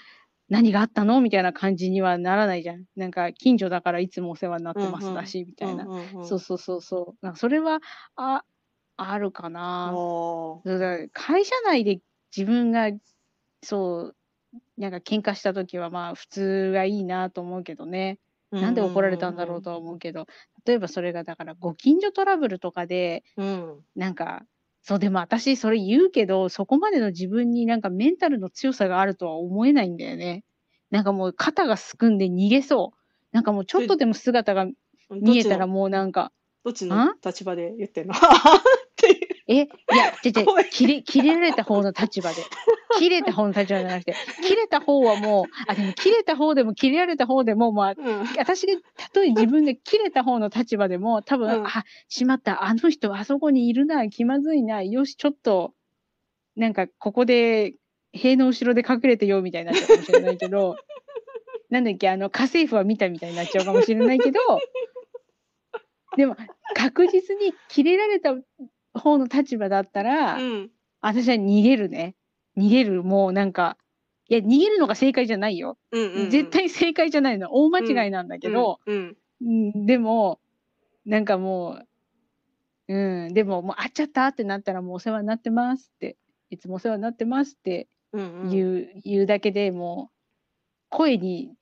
[0.48, 2.86] 何があったのみたいな感じにはならないじゃん。
[2.96, 5.84] なんか近所だからいつもお世話になってますだし、みたいな。
[6.24, 7.24] そうそうそうそう。
[7.24, 7.78] なんかそれは
[8.16, 8.42] あ
[9.02, 9.92] あるかな。
[11.12, 12.00] 会社内で
[12.36, 12.90] 自分が
[13.62, 14.16] そう
[14.76, 18.18] なんか喧嘩した時はまあ普通がいいなと思うけどね。
[18.52, 20.26] ーなんで怒られたんだろうとは思うけど、
[20.64, 23.84] 例えばそれがだからご近所トラブルとかでうん。
[23.94, 24.42] なんか
[24.82, 30.44] そうでも私それ言うけどそこまでの自分になんかメンタルの強さがあるとは思えないんだよね。
[30.90, 32.96] なんかもう肩がすくんで逃げそう。
[33.32, 34.66] なんかもうちょっとでも姿が
[35.10, 36.32] 見えたらもうなんか、
[36.64, 37.14] どっちのあ？
[37.24, 38.14] 立場で言ってんの？
[39.50, 42.36] え、いや、ちょ切れ、切れられた方の立場で。
[42.98, 48.24] 切れた方の立場じゃなくて、切れた方はもう、あ、でも切れた方でも切れられた方でも、まあ、うん。
[48.38, 51.66] 私が、たとえ自分が切れた方の立場でも、多分、うん。
[51.66, 55.74] あ、しまった、あの人あそこにいるな、気まずいな、よし、ちょっと、
[56.56, 57.74] なんか、ここで、
[58.12, 60.76] 塀の後ろで隠れてよ、みたいになっちゃうかもしれないけど、
[61.70, 64.40] なんだっけ、あの、家政婦は見たみたいになっちゃうかもしれないけど、
[66.16, 66.36] でも、
[66.74, 68.34] 確実に切れられた
[69.00, 70.70] 方の立場だったら、うん。
[71.00, 72.14] 私は逃げるね。
[72.56, 73.76] 逃げる、もうなんか、
[74.28, 75.78] いや、逃げるのが正解じゃないよ。
[75.90, 76.30] うんうんうん。
[76.30, 77.52] 絶対正解じゃないの。
[77.52, 79.16] 大間違いなんだけど、うん。
[79.42, 80.40] うんでも、
[81.06, 81.80] なんかも
[82.88, 86.16] う、うん、でももう会っちゃったってなったらもうお世話になってますって、
[86.50, 88.50] いつもお世話になってますってうんうん。
[88.50, 90.16] 言う、言うだけでもう、
[90.90, 91.54] 声に、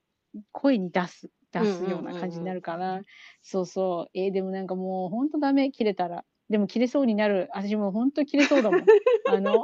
[0.51, 3.03] 声に出す、出すような感じになるかな。
[3.41, 4.09] そうそう。
[4.13, 6.25] えーでもなんかもう本当ダメ、切れたら。
[6.49, 7.49] でも切れそうになる。
[7.53, 8.81] 私もう本当切れそうだもん。
[9.29, 9.63] あの、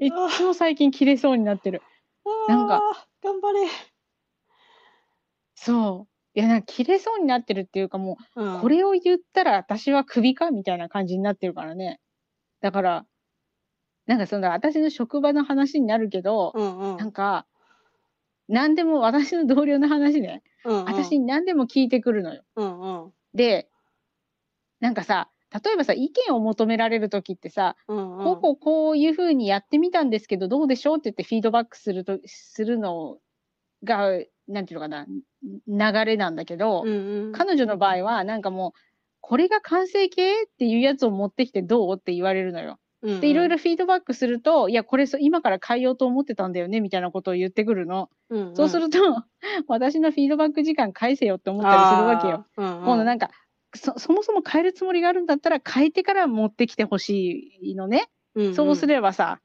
[0.00, 1.82] いっつも最近切れそうになってる。
[2.48, 2.80] なんか
[3.22, 3.68] 頑張れ。
[5.54, 6.38] そう。
[6.38, 12.00] いや、なんか切れそうになってるっていうかもう、うんこれを言ったら私はクビかみたいな感じになってるからね。
[12.60, 13.06] だから、
[14.06, 16.96] なんかその私の職場の話になるけど、うんうん。
[16.98, 17.46] なんか、
[18.48, 22.42] 何でも私の同僚の話ね、うんうん、私に何でも聞いてくるのよ。
[22.56, 23.12] うんうん。
[23.34, 23.68] で、
[24.80, 25.30] なんかさ、
[25.64, 28.24] 例えばさ、意見を求められるときってさ、うんうん。
[28.24, 33.18] こうこうこういうふうにやってみたんですけど、どうでしょうって言ってフィードバックすると、するの
[33.84, 34.10] が、
[34.48, 35.06] なんていうのかな、
[35.68, 37.32] 流れなんだけど、うんうん。
[37.32, 38.72] 彼女の場合は、なんかもう、
[39.20, 42.78] これが完成形っていうやつを持ってきてどうって言われるのよ。
[43.04, 48.08] うんうんで、いろいろフィードバックすると、いや、これそ今から変えようと思ってたんだよね、みたいなことを言ってくるの。
[48.30, 48.98] うんうんそうすると、
[49.68, 52.46] 私のフィードバック時間返せよって思ったりするわけよ。。
[52.56, 53.30] うんうん、今度なんか、
[53.74, 58.08] そ、そもそも変えるつもりがあるんだったら変えてから持ってきてほしいのね。
[58.34, 59.40] うんうんそうすればさ、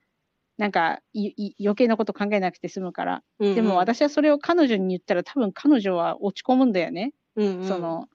[0.57, 3.23] なんか余計なこと考えなくて済むから。
[3.39, 7.13] うんうんでも、私はそれを彼女に言ったら多分彼女は落ち込むんだよね。
[7.35, 8.07] うんうん、その、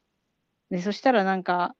[0.70, 1.74] で、そしたらなんか、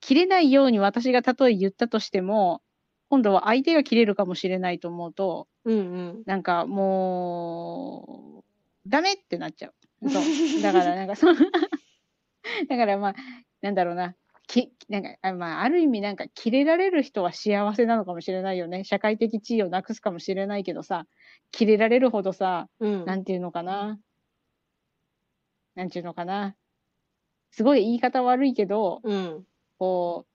[0.00, 2.62] 切れないように私がたとえ言ったとしても、
[3.08, 6.22] 今度は相手が切れるかもしれないと思うと、うんうん。
[6.26, 8.44] なんかも
[8.86, 9.68] う、ダメってなっちゃ
[10.02, 10.10] う。
[10.10, 10.62] そう。
[10.62, 11.34] だからなんかそう、
[12.68, 13.14] だからまあ、
[13.60, 14.14] なんだろうな。
[14.46, 18.82] きなんかあまあ、ある意味なんか切れられる人は幸せなのかもしれないよね。
[18.82, 21.06] 社会的地位をなくすかもしれないけどさ、
[21.52, 24.00] 切れられるほどさ、うんなんていうのかな。
[25.76, 26.56] なんていうのかな。
[27.52, 29.44] すごい言い方悪いけど、うん。
[29.80, 30.26] こ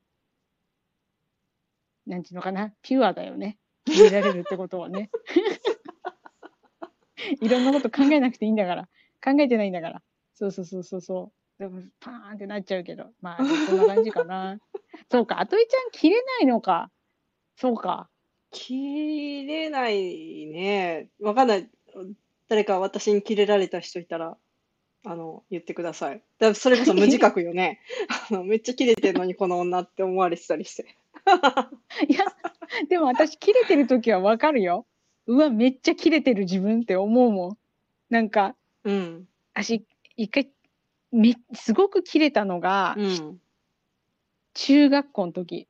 [2.08, 2.73] う、なんていうのかな？
[2.81, 3.60] ピュアだよね。
[3.86, 5.12] 切られるってことはね。
[7.41, 8.89] いろんなこと考えなくていいんだから。
[9.23, 10.01] 考えてないんだから。
[10.34, 11.62] そうそうそうそうそう。
[11.62, 13.13] でもパーンってなっちゃうけど。
[13.21, 14.58] まあ、そんな感じかな。
[15.12, 15.39] そうか。
[15.39, 16.91] あといちゃん切れないのか。
[17.55, 18.10] そうか。
[18.49, 21.12] 切れないね。
[21.19, 21.69] わかんない。
[22.47, 24.39] 誰か私に切れられた人いたら、
[25.06, 26.22] あの、言ってください。
[26.39, 27.80] だそれこそ無自覚よね。
[28.30, 30.96] あのめっちゃ切れてんのにこの女って思われてたりして。
[32.08, 32.26] いや、
[32.89, 34.86] でも私切れてる時はわかるよ。
[35.28, 37.58] うわ、めっちゃ切れてる自分って思うもん。
[38.10, 39.28] なんか、うん。
[39.54, 39.86] 私、
[40.18, 40.50] 一回、
[41.12, 43.39] め、すごく切れたのが、うん。
[44.54, 45.68] 中学校の時。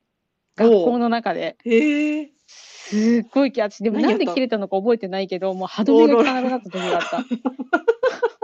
[0.56, 1.56] 学校の中で。
[1.64, 2.30] へえ。
[2.46, 7.24] すっごい気圧でもなんで切れたのか覚えてないけど、もう歯止めが効かなくなった時があった。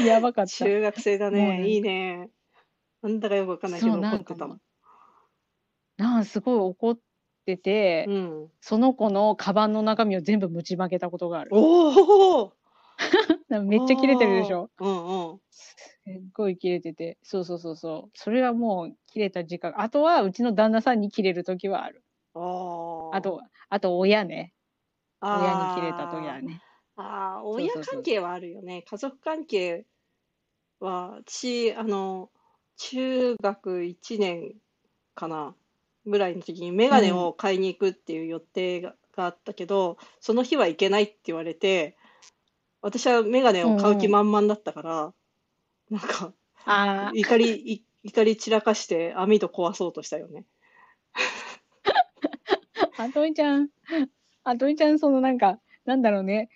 [0.06, 0.64] やばかった。
[0.64, 1.62] 中学生だもうね。
[1.62, 2.30] ねいいね。
[3.02, 4.46] なんだかよくわかんないけどそう、な怒ってた
[5.98, 6.98] なすごい怒っ
[7.46, 8.50] てて、うん。
[8.60, 11.50] その子のカバンの中身を全部ぶちまけたことがある。
[11.54, 12.52] おお。
[13.48, 14.70] なんかめっちゃ切れてるでしょ？
[14.78, 15.40] うんうん。
[15.50, 15.76] す
[16.08, 17.18] っごい切れてて。
[17.22, 18.10] そうそうそうそう。
[18.14, 19.80] それはもう切れた時間。
[19.80, 22.02] あとはうちの旦那さんに切れる時はある。
[22.34, 23.16] ああ。
[23.16, 24.54] あと、あと親ね。
[25.22, 26.62] 親あに切れた時はね。
[26.96, 28.82] ああ、そう親そうそう関係はあるよね。
[28.88, 29.86] 家族関係
[30.80, 32.30] は、私、あの、
[32.76, 34.54] 中学1年
[35.14, 35.54] かな、
[36.06, 41.96] ぐらいの時にメガネを買いに行くっていう予定が、があったけど、その日は行けないって言われて、
[42.80, 45.12] 私はメガネを買う気満々だったから、
[45.90, 46.32] なんか、
[46.64, 50.46] ああ、怒り、い怒り散らかして網戸壊そうとしたよね。
[52.96, 53.68] あといちゃん、
[54.44, 56.48] あといちゃん、そのなんか、なんだろうね。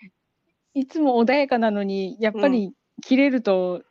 [0.73, 3.83] いつも穏やかなのに、やっぱり切れると、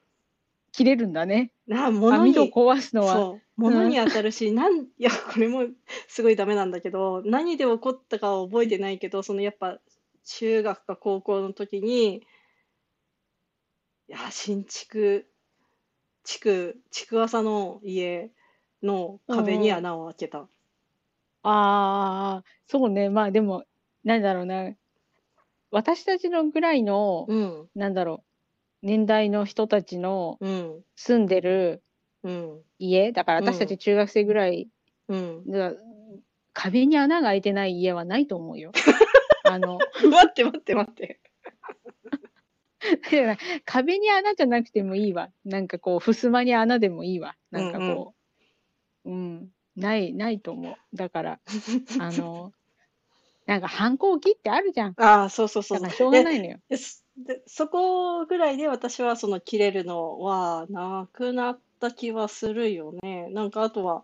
[0.73, 1.51] 切れるんだね。
[1.67, 3.13] なあ、物網戸に、壊すのは。
[3.13, 5.67] そう、物に当たるし、なん、いや、これも
[6.07, 9.79] すごいダメなんだけど、何で起こったかは覚えてないけど、そのやっぱ、
[10.25, 12.21] 中学か高校の時に、い
[14.07, 15.27] や、新築、
[16.23, 18.31] 築、築浅の家
[18.81, 20.47] の壁に穴を開けた。
[21.43, 23.09] ああ、そうね。
[23.09, 23.65] まあでも、
[24.03, 24.71] なんだろうな。
[25.71, 28.32] 私たちのぐらいの、うん、なんだろう、
[28.83, 31.83] 年代の人たちのうん、住んでる
[32.23, 34.69] うん、家、だから私たち中学生ぐらい、
[35.09, 35.43] うん。
[36.53, 38.71] 壁に穴が開いてない家はないと思うよ。
[39.43, 41.19] あの、待って待って待って。
[43.65, 45.31] 壁に穴じゃなくてもいいわ。
[45.43, 47.35] なんかこう、襖に穴でもいいわ。
[47.51, 48.15] なんかこ
[49.05, 50.75] う、うん、ない、ないと思う。
[50.95, 51.39] だから、
[51.99, 52.53] あの、
[53.45, 54.93] なんか反抗期ってあるじゃん。
[54.97, 56.59] ああ、そうそうそうだからしょうがないのよ。
[57.17, 63.29] でそこぐらいで私はその切れるのはなくなった気はするよね。
[63.29, 64.03] なんかあとは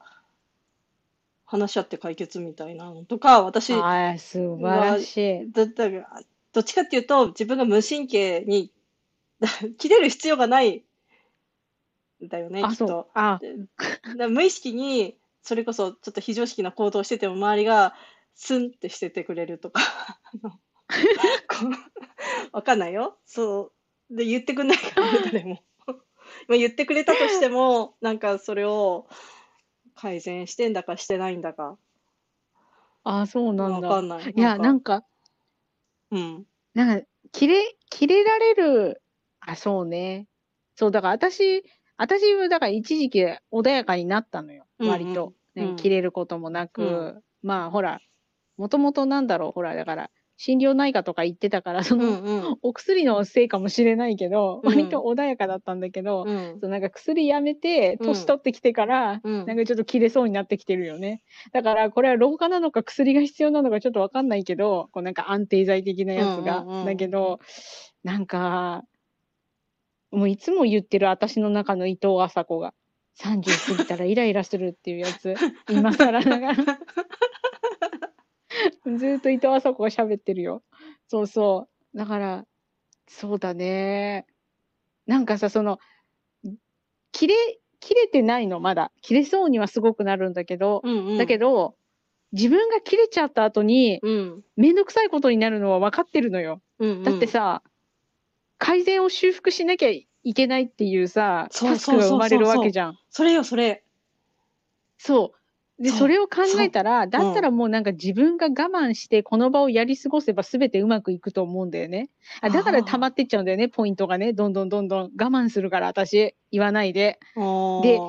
[1.45, 5.51] 話し合って解決みたいなのとか、私ああ、素晴らしい。
[5.51, 6.21] だだから
[6.53, 8.71] どっちかっていうと自分が無神経に
[9.77, 10.83] 切れる必要がない
[12.23, 12.87] んだよね、あ、そう。
[12.87, 13.09] きっと。
[13.15, 13.55] あ、で
[14.17, 17.95] だ無意識にそれこそちょっと非常識な行動をしてても周りが
[18.35, 19.81] スンってしててくれるとか
[22.51, 23.17] わかんないよ。
[23.25, 23.71] そ
[24.09, 24.15] う。
[24.15, 25.63] で言ってくんないからね誰も。
[26.47, 29.07] まあ言ってくれたとしてもなんかそれを
[29.95, 31.77] 改善してんだかしてないんだか。
[33.03, 34.01] あ、そうなんわかだ。
[34.01, 34.33] んない。
[34.35, 35.07] いや、ななんんか、か
[36.11, 36.45] うん。
[36.73, 39.01] なんか、切れ、切れられる、
[39.41, 40.27] あ、そうね。
[40.75, 41.63] そう、だから私、
[41.97, 45.33] 私はだから一時期穏やかになったのよ、割と。
[45.55, 45.75] ねうん。
[45.75, 47.23] 切れることもなく、うん。
[47.41, 47.99] まあほら、
[48.57, 50.11] もともとなんだろう、ほら、だから、
[50.41, 61.21] 心療内科とか行ってたから、その、うんうんお薬のせいかもしれないけど、うん割と穏やかだったんだけど、うんそうなんか薬やめて、うん年取ってきてから、うんなんかちょっと切れそうになってきてるよね。
[61.51, 66.59] だから、これは老化なのか薬が必要なのかちょっとわかんないけど、こうなんか安定剤的なやつが。
[66.59, 67.41] うんうんうんだけど、
[68.05, 68.85] なんか、
[70.11, 72.73] もういつも言ってる私の中の伊藤麻子が、
[73.19, 75.35] 30過ぎたらイライラするっていうやつ、
[75.69, 76.79] 今更ながら。
[78.85, 80.63] ずーっと伊藤麻子が喋ってるよ。
[81.07, 81.97] そうそう。
[81.97, 82.45] だから、
[83.07, 84.27] そうだね。
[85.07, 85.79] なんかさ、その、
[87.11, 87.35] 切れ、
[87.79, 88.91] 切れてないの、まだ。
[89.01, 91.75] 切れそうにはすごくなるんだけど、うんうんだけど、
[92.31, 96.61] 自分が切れちゃった後に、うんめんどくさいことになるのは分かってるのよ。
[96.77, 97.63] うんうんだってさ、
[98.57, 102.99] 改善を修復しなきゃいけないっていうさ、タスクが生まれるわけじゃん。
[103.09, 103.83] それよそれ
[104.97, 105.38] そう。
[105.79, 112.09] で、それを考えたら、だったらもうなんか自分が我慢して、この場をやり過ごせば全てうまくいくと思うんだよね。
[112.41, 114.33] あだから溜まってっちゃうんだよね、ポイントがね。
[114.33, 117.19] どんどんどんどん我慢するから、私、言わないで。
[117.35, 117.99] で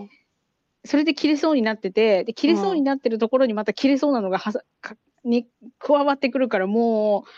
[0.84, 5.46] それで切れそうになってて、で、切れそうになってるところにまた切れそうなのがはさかに
[5.78, 7.30] 加わってくるから、もう、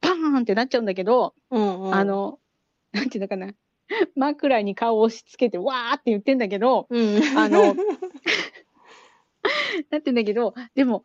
[0.00, 2.38] パーンってなっちゃうんだけど、うんうんあの、
[2.92, 3.52] なんていうのかな。
[4.16, 7.74] 枕に顔を押し付けて、わーって言ってんだけど、うんあの
[9.90, 11.04] なってんだけど、でも、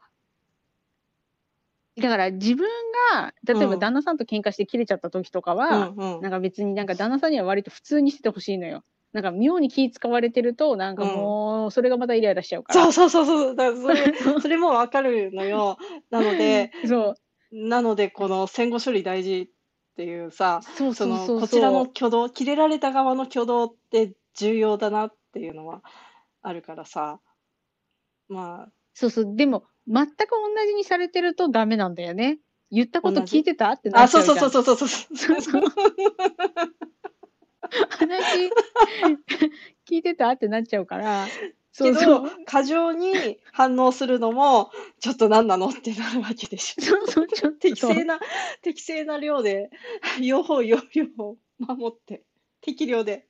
[1.98, 2.68] だから自分
[3.12, 8.84] が、例えばうん旦那さんと喧嘩して切れちゃった時とかは、うんうんなんか別になんか旦那さんには割と普通にしててほしいのよ。
[9.12, 12.82] なんか妙に気使われてると、なんかもう、それがまたイライラしちゃうから。
[12.82, 15.78] そうそうそうそうだからそれ それもわかるのよ
[16.10, 17.16] なので そう。
[17.52, 21.36] なのでこの戦後処理大事っていうさそうそそうそうそう。
[21.36, 25.84] のこちらの挙動切れられた側の挙動って重要だなっていうのは
[26.42, 27.20] あるからさ
[28.34, 29.36] まあそうそう。
[29.36, 32.40] でも、全く同じにされてるとダメなんだよね。
[32.72, 33.70] 言ったこと聞いてた？
[33.72, 34.52] ってなあっちゃそううじゃん。
[34.52, 35.64] そうそうそうそうそうそう
[37.90, 38.50] 話
[39.88, 41.28] 聞いてたってなっちゃうから。
[41.72, 42.32] そけうそどう。
[42.46, 44.70] 過剰に反応するのも
[45.00, 47.60] ちょっと何なのってなるわけでしょそうそう、ちょっと。
[47.60, 48.20] 適正な
[48.62, 49.72] 適正な量で
[50.22, 52.24] 用法用量を守って
[52.62, 53.28] 適量で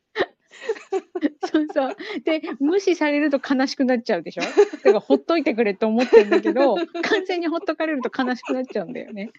[1.52, 1.96] そうそう。
[2.24, 4.42] で、無視されると悲しくなっちゃうでしょ？
[4.44, 4.50] だ
[4.82, 9.32] からほっといてくれって思ってるんだけど、 完全にほっとかれると悲しくなっちゃうんだよね。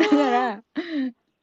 [0.00, 0.62] だから、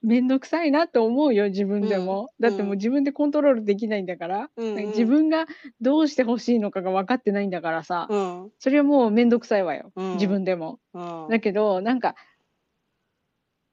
[0.01, 2.29] めんどくさいなと思うよ、自分でも。
[2.39, 4.49] うんだってもう自分でコントロールできないんだから。
[4.55, 5.45] うんうん自分が
[5.81, 8.07] どうしてほしいのかが分かってないんだからさ。
[8.09, 9.91] うんそれはもうめんどくさいわよ。
[9.95, 10.79] うん自分でも。
[10.93, 12.15] うんだけど、なんか、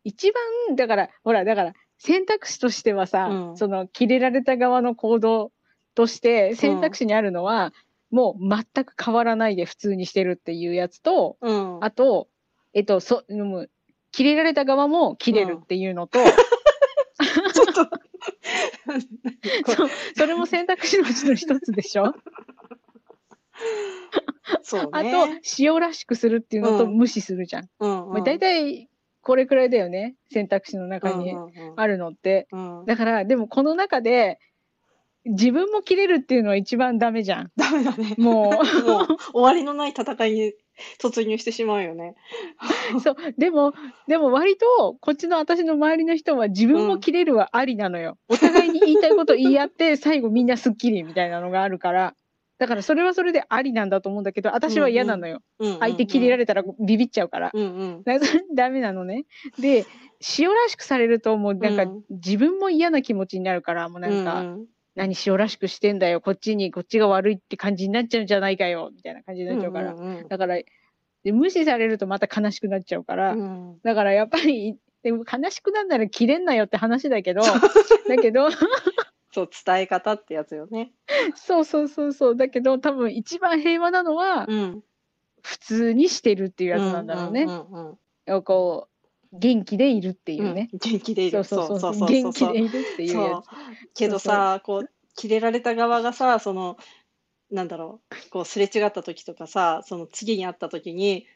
[0.05, 1.73] 一番、だから、ほら、だから、
[2.05, 3.57] 選択肢としてはさ、うん。
[3.57, 5.53] その、切れられた側の行動
[5.95, 7.73] として、選択肢にあるのは、
[8.11, 11.79] もう全く変わらないで普通にしてるっていうやつと、うん。
[11.81, 12.27] あと、
[12.75, 13.71] えっと、そ、もう、
[14.11, 16.19] 切れられた側も切れるっていうのと、
[17.55, 17.73] ちょっと。
[19.73, 22.13] そうそれも選択肢のうちの一つでしょ？
[24.63, 26.97] そうあとね。、塩らしくするっていうのとうん。
[26.97, 27.69] 無視するじゃん。
[27.79, 28.89] うんまあ、大体、
[29.23, 30.17] これくらいだよね。
[30.31, 32.49] 選択肢の中にうんうんあるのって。
[32.53, 34.39] うんうんだから、でもこの中で、
[35.25, 37.53] 自分も切れるっていうのは一番ダメじゃん。
[37.57, 38.17] ダメだね。
[38.19, 38.57] ももう
[39.33, 40.53] 終わりのない戦いに
[41.01, 42.17] 突入してしまうよね。
[42.97, 43.73] う、 そう、でも、
[44.09, 48.19] でも割と、こっちの私の周りの人は自分も切れるはありなのよ。
[48.29, 52.15] お互いに言いたいこと言い合って、最後みんなスッキリみたいなのがあるから。
[52.63, 55.41] だからそれはそれでありなんだと思うんだけど、私は嫌なのよ。
[55.81, 57.51] 相手切れられれたらビビっちゃうから。
[57.53, 58.05] うんうん。
[58.55, 59.25] ダメなのね。
[59.59, 59.85] で、
[60.39, 62.03] 塩らしくされるともうなんかうん。
[62.11, 69.95] 自分も嫌な気持ちになるから、もうなんか、うん何塩らしくしてんだよ、こっちに、こっちが悪いって感じになっちゃうんじゃないかよ、みたいな感じになっちゃうから。
[69.95, 70.59] うんうんだから
[71.25, 73.79] で、無視されるとまた悲しくなっちゃうから、うん。
[73.83, 77.41] だからやっぱり、でも悲しくなんなら切れんなよって話だけど、
[78.09, 78.49] だけど、
[79.33, 80.93] そう、伝え方ってやつよね。
[81.35, 84.83] そうそうそうそう、だけど多分一番平和なのは、うん。
[85.43, 87.43] 普通にしてるっていうやつなんだろうね。
[87.43, 88.89] うんうんうんこ
[89.33, 90.71] う、元気でいるっていうね。
[90.73, 91.43] うん元気でいる。
[91.43, 93.43] そうそうそうそうそう元気でいるっていうや
[93.97, 96.77] けどさ、こう、キレられた側がさ、その、
[97.51, 101.27] なんだろう、こう、すれ違った時とかさ、その次に会った時に、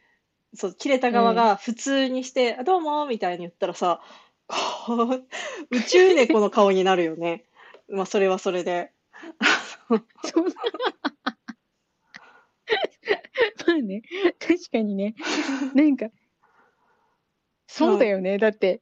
[0.54, 4.00] そう、キレた側が普通にして、あどうもみたいに言ったらさ、
[5.70, 7.45] 宇宙猫の顔になるよね。
[7.88, 8.92] まあ、それはそれで。
[10.24, 10.30] つ。
[10.30, 10.44] そう
[13.66, 14.02] まあね、
[14.40, 15.14] 確かにね、
[15.74, 16.06] なんか、
[17.66, 18.38] そうだよね。
[18.38, 18.80] だって、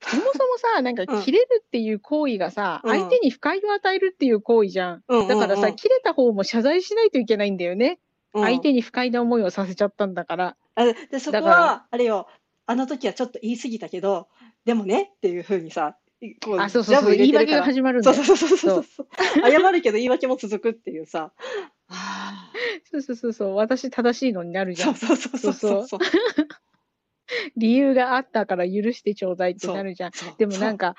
[0.00, 5.02] そもそもさ、なんかうん切れるっていう行為がさ、うん相手に不快を与えるっていう行為じゃん。
[5.08, 7.98] うんうんうんだからさ、切れた方も謝罪しないといけないんだよね。
[8.34, 10.56] うん相手に不快な思いをさせちゃったんだから。
[10.74, 12.26] あで、そこだからは、あれよ、
[12.66, 14.28] あの時はちょっと言い過ぎたけど、
[14.64, 15.96] でもねっていうふうにさ、
[16.42, 17.62] こあ、そうそうそう、言い訳が。
[17.62, 18.16] 始まるんだよ。
[18.16, 19.08] そうそうそうそうそう。
[19.50, 21.32] 謝るけど言い訳も続くっていうさ。
[21.88, 22.50] あ
[22.90, 24.94] そうそうそうそう、私正しいのになるーじゃ。
[24.94, 26.00] そうんそうそうそうそう。
[27.56, 30.12] 理由があったから許してちょうだいってなるじゃん。
[30.38, 30.94] でもなんか、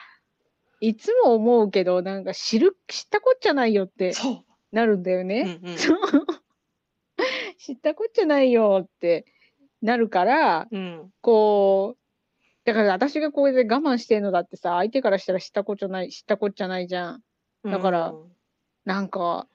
[0.80, 4.14] いつも思うけど、なんか知る、知ったこっちゃないよって。
[4.72, 5.44] なるんだようね。
[5.44, 6.00] んうんそう
[7.58, 9.26] 知ったこっちゃないよって
[9.82, 11.10] なるから、うん。
[11.22, 12.05] こう、
[12.66, 17.22] だから私がこれで我慢してんのだってさ、相手からしたら知ったこっちゃない、知ったこっちゃないじゃん。
[17.64, 18.36] だからうん
[18.86, 19.48] なんか、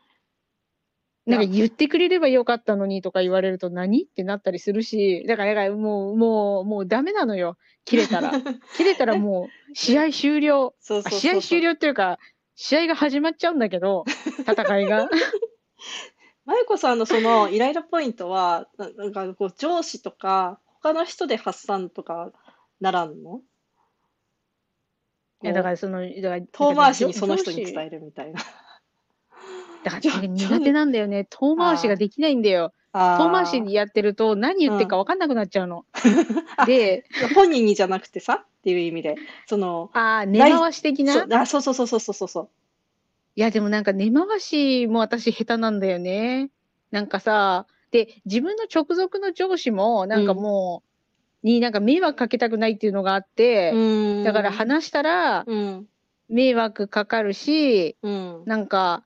[1.24, 4.02] なんか言ってくれればよかったのにとか言われると何？
[4.02, 7.56] ってなったりするし、だからだからもう、もう、もうダメなのよ。
[7.84, 8.32] 切れたら。
[8.76, 10.74] 切れたらもう試合終了。
[10.80, 11.30] そうそうそうそう。
[11.30, 12.18] あ試合終了っていうか、
[12.56, 14.04] 試合が始まっちゃうんだけど、
[14.40, 15.08] 戦いが。
[16.44, 22.32] まゆこさんのそのイライラポイントは、ななんかこう上司とか、他の人で発散とか
[22.80, 23.42] ならんの？
[25.42, 28.40] いやだからその、だから遠回しにその人に伝えるみたいな。
[29.84, 31.26] だからちょ苦手なんだよね。
[31.30, 32.72] 遠回しができないんだよ。
[32.92, 35.86] 遠回しにやってると何言ってるか分かんなくなっちゃうの。
[36.56, 37.04] あ ーで、
[37.34, 39.16] 本人にじゃなくてさっていう意味で、
[39.46, 41.12] その、ああ、根回し的な？
[41.14, 42.48] そうあそうそうそうそうそうそう。
[43.36, 46.50] いや、でもなんか根回しも私下手なんだよね。
[46.90, 50.89] なんかさ、で、自分の直属の上司も、なんかもう、
[51.42, 55.86] になんか迷惑かけたくないっていうのがあって、うんだから話したらうん。
[56.30, 58.42] 迷惑かかるし、うん。
[58.46, 59.04] なんか、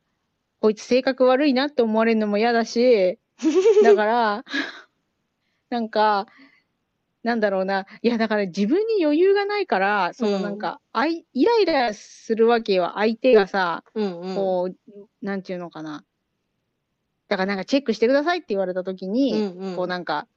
[0.60, 3.18] こいつ性格悪いなって思われるのも嫌だし、
[3.82, 4.44] だから、
[5.70, 6.26] なんか、
[7.22, 7.86] なんだろうな。
[8.02, 12.92] いや、だから自分に余裕がないから、そのなんか、あいイライラするわけよ。
[12.96, 14.34] 相手がさ、うんうん。
[14.34, 16.04] こう、なんていうのかな。
[17.28, 20.28] だからなんかチェックしてくださいって言われたときに、うんうんこうなんか、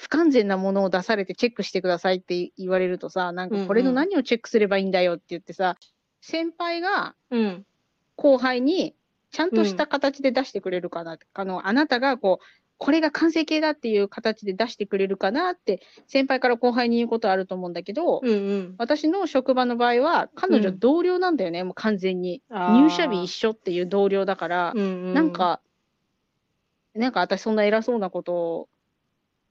[0.00, 5.76] 不完全なものを出されてチェックしてくださいって言われるとさ、なんかこれの何をチェックすればいいんだよって言ってさ、
[6.22, 7.66] 先輩がうん。
[8.16, 8.94] 後輩に
[9.30, 12.44] ちゃんとした形で出してくれるかな、あの、あなたがこう、
[12.78, 18.74] これが完成形だっていう形で出してくれるかなって、先輩から後輩に言うことあると思うんだけど、うんうん。
[18.78, 22.42] 私の職場の場合は、彼女うん同僚なんだよね、もう完全に。
[22.48, 25.14] 入社日一緒っていう同僚だから、うんうん。
[25.14, 25.60] なん、か、
[26.94, 28.68] なんか私そんな偉そうなことを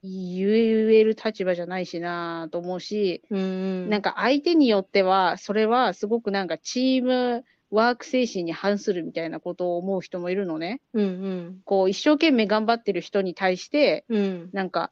[0.02, 3.44] 言える立場じゃないしなと思うし、うんう
[3.88, 3.90] ん。
[3.90, 10.82] なんか相手によっては、それはすごくなんかチームワーク精神に反するみたいなことを思う人もいるのね。
[10.94, 11.62] うんうん。
[11.66, 14.50] こう一生懸命頑張ってる人に対して、うん。
[14.54, 14.92] なんか、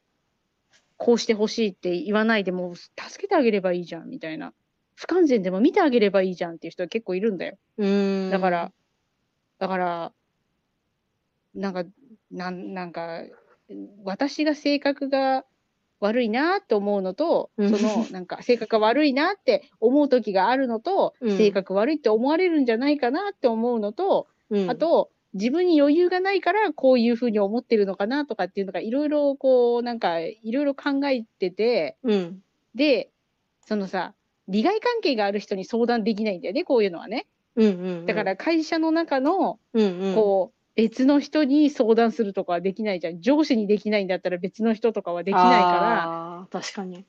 [0.96, 4.52] こうしてほしいって言わないでもう助けてあげればいいじゃんみたいな。
[4.94, 7.56] 不完全でも見てあげればいいじゃんっていう人は結構いるんだよ。
[7.78, 8.30] うん。
[8.30, 8.72] だから、
[9.58, 10.12] だから、
[11.54, 11.84] なんか、
[12.30, 13.22] なんなんか、
[14.04, 15.44] 私が性格が
[16.00, 32.40] 悪いなと思うのと、うんその、なんか、性格が悪いなって思う時があるのと、うん性格悪いって思われるんじゃないかなって思うのと、うん、あと、自分に余裕がないからこういうふうに思ってるのかなとかっていうのがいろいろこう、なんか、いろいろ考えてて、うん。
[32.74, 33.10] で、
[33.66, 34.14] そのさ、
[34.46, 37.26] 利害関係がある人に相談できないんだよね、こういうのはね。
[37.56, 37.70] うんう
[38.02, 38.06] ん。
[38.06, 40.14] だか、ら会社の中の、うんうん。
[40.14, 43.20] こう、別の人に相談するとかはできないじゃん。
[43.20, 45.80] 上司にできないんだったら別の人とかはできないから。
[45.80, 46.46] ら。
[46.52, 47.04] 確かに。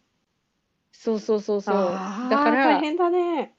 [0.92, 1.76] そうそうそうそう。
[1.76, 3.54] あーだから、大変だね。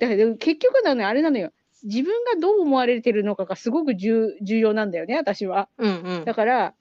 [0.00, 1.52] だから結局なのよ、あれなのよ。
[1.84, 5.68] 自分がどう思われてるのかがすごく重重要なんだよね、私は。
[5.78, 6.24] うんうん。
[6.24, 6.74] だから、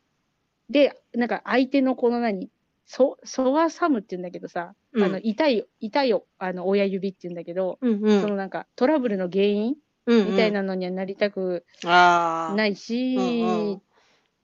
[0.72, 2.50] で、なんか相手のこの何、
[2.88, 8.22] そ、ソワサムって言うんだけどさ、うんあの、痛い、痛いあの、親指って言うんだけど、うんうん。
[8.22, 9.76] そのなんかトラブルの原因
[10.06, 11.66] みたいなのにはなりたく。
[11.84, 13.82] ないし、うんうん。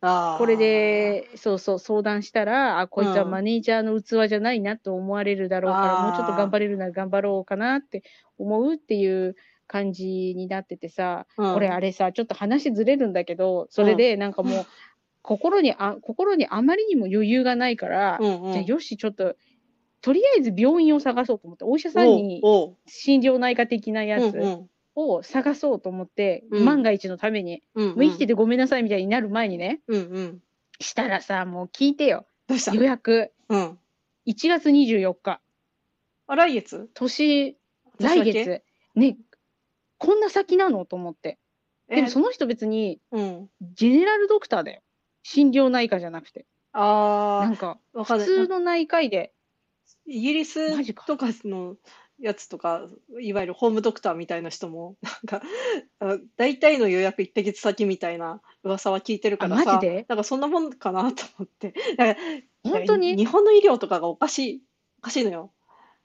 [0.01, 0.38] あー。
[0.38, 3.32] これ、で、そうそう、相談したら、あ、こいつはうん。
[3.32, 8.03] マネージャーの器じゃないなと思われるだろうから、もうちょっと頑張れるなら頑張ろうかなって
[8.38, 9.36] 思うっていう
[9.68, 10.05] 感じ
[10.36, 11.53] になっててさ、うん。
[11.55, 14.66] 俺あれさ、ちょっと話ずれるんだけど、それでなんかもう、
[15.22, 19.36] 心にあ、心にあまりにも余裕がないから、うんうん、じゃあよし、ちょっと、
[20.01, 22.41] とりあえず病院を探そうと思って、お医者さんに
[22.88, 24.60] 心療内科的なやつ
[24.95, 30.39] を探そうと思って、うん万が一のために、うんうんもう生きててごめんなさいみたいになる前にね、うんうん。
[30.79, 32.25] したらさ、もう聞いてよ。
[32.47, 32.73] どうした？
[32.73, 33.79] 予約、うん。
[34.27, 35.41] 1月24日、
[36.27, 36.89] あ、来月？
[36.93, 37.55] 年、
[37.99, 38.63] 来月、
[38.95, 39.17] ね、
[39.97, 40.85] こんな先なの？
[40.85, 41.39] と思って。
[41.89, 43.49] でもえその人別に、うん。
[43.73, 44.81] ジェネラルドクターだよ。
[45.23, 46.45] 心療内科じゃなくて。
[46.71, 48.27] なあんか、あ、わかんない。
[48.27, 49.33] 普通の内科医で、
[50.05, 51.75] イギリスとかの
[52.22, 52.88] やつとか、
[53.22, 55.41] いわゆるホームドクターみたいな人も、 なんか、
[55.99, 60.05] あ大体の予約1ヶ月先みたいな噂は聞いてるからさ、あマジで？
[60.07, 61.74] なんかそんなもんかなと思って。
[61.97, 62.15] だから
[62.63, 63.15] 本当に？
[63.15, 64.63] 日本の医療とかがおかしい、
[64.99, 65.53] おかしいのよ。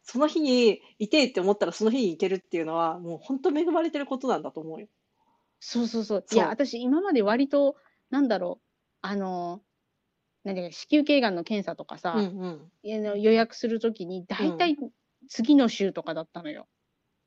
[0.03, 4.89] その日にいてえって思ったらその日に行けるっていうのは、もう本当恵まれてることなんだと思うよ。
[5.61, 6.21] そうそうそう。
[6.21, 7.77] いそうや、私、今まで割と、
[8.11, 8.67] なんだろう、
[9.01, 9.62] あの、
[10.45, 13.21] 何だ子宮頸がんの検査とかさ、うんうん。
[13.23, 14.77] 予約するときに、大体
[15.29, 16.66] 次の週とかだったのよ。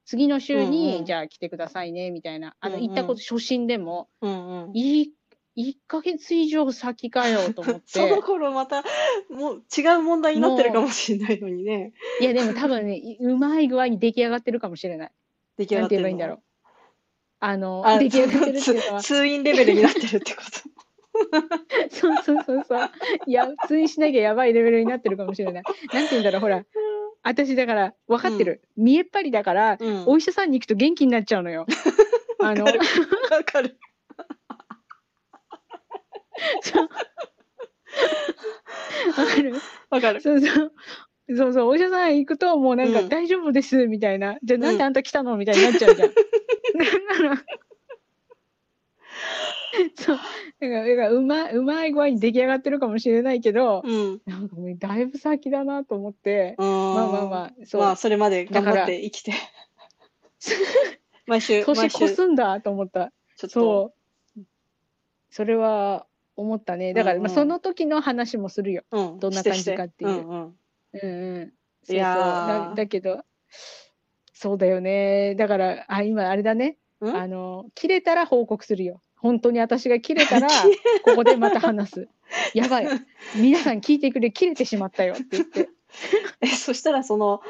[0.05, 2.55] 次の週に、うんうんじゃあ来てくださいね、みたいな。
[2.59, 4.71] あの、行ったこと、初診でも、うんうん。
[4.73, 5.13] いい、
[5.57, 8.21] 1ヶ月以上先かよ、と思っ そのて。
[8.21, 8.83] 頃また、
[9.29, 11.93] もう違う問題になってるかもしれないのにね。
[12.21, 15.11] いや、でも多分ね、いうまい具合に出来上がってるかもしれない。
[15.57, 16.43] 出来上がっててるの言えばいいんだろう。
[17.39, 20.77] あの、あ出来上がってるっていうのは、通院レベルになってるってこと。
[21.89, 22.89] そうそうそうそう。
[23.25, 25.63] いや、通院しなきゃやばいレベルになってるかもしれない。
[25.93, 26.63] なんて言うんだろう、ほら。
[27.27, 28.61] 私だから、分かってる。
[28.75, 31.65] 見えっ張りだから、うんお医者さんに行くと元気になっちゃうのよ。
[32.39, 32.87] あの、わかる
[33.31, 33.77] わかる？
[36.61, 36.89] そう。
[40.21, 40.39] そう
[41.35, 41.53] そう。
[41.53, 44.37] そうお医者さん行くと、もうなんか、うん大丈夫です、みたいな。
[44.43, 45.35] じゃあ、なんうんであんた来たの？
[45.37, 46.09] みたいになっちゃうじゃん。
[46.09, 47.43] だから
[49.95, 50.17] そう。
[50.17, 54.21] だから、だからうまい、うまい具合に出来上がってるかもしれないけど、うん。
[54.25, 57.81] なんかもうだいぶ先だなと思って、ままあまあまあ、そう。
[57.81, 59.33] まあ、それまで頑張って生きて。
[61.27, 63.01] 毎週、年越すんだと思った。
[63.03, 63.11] ょっ
[63.41, 64.41] と、そう。
[65.29, 66.93] それは思ったね。
[66.93, 68.83] だから、まあ、その時の話もするよ。
[68.91, 70.59] うん、どんな感じかっていうしてしてうんうん。
[70.93, 71.53] うんうん。
[71.87, 73.23] そうだだけど、
[74.33, 75.35] そうだよね。
[75.35, 76.77] だから、あ、今あれだね。
[77.01, 77.07] ん？
[77.15, 79.01] あの、切れたら報告するよ。
[79.17, 80.47] 本当に私が切れたら、
[81.03, 82.07] ここでまた話す。
[82.53, 82.87] やばい。
[83.35, 85.69] 皆さん聞いてくれ、切れてしまったよって言って。
[86.41, 87.41] え、そしたら、その、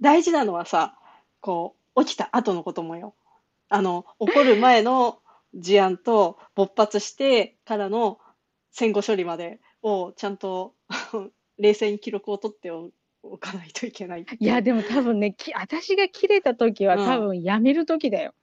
[0.00, 0.96] 大事なのはさ、
[1.40, 3.14] こう、起きた後のこともよ。
[3.68, 5.18] あの、起こる前の
[5.54, 8.20] 事案と、勃発してからの
[8.70, 10.74] 戦後処理までを、ちゃんと、
[11.58, 12.92] 冷静に記録を取ってお
[13.38, 18.34] かないといけないいや、でも多分ね、き私が切れた時はうん多分辞める時だよ。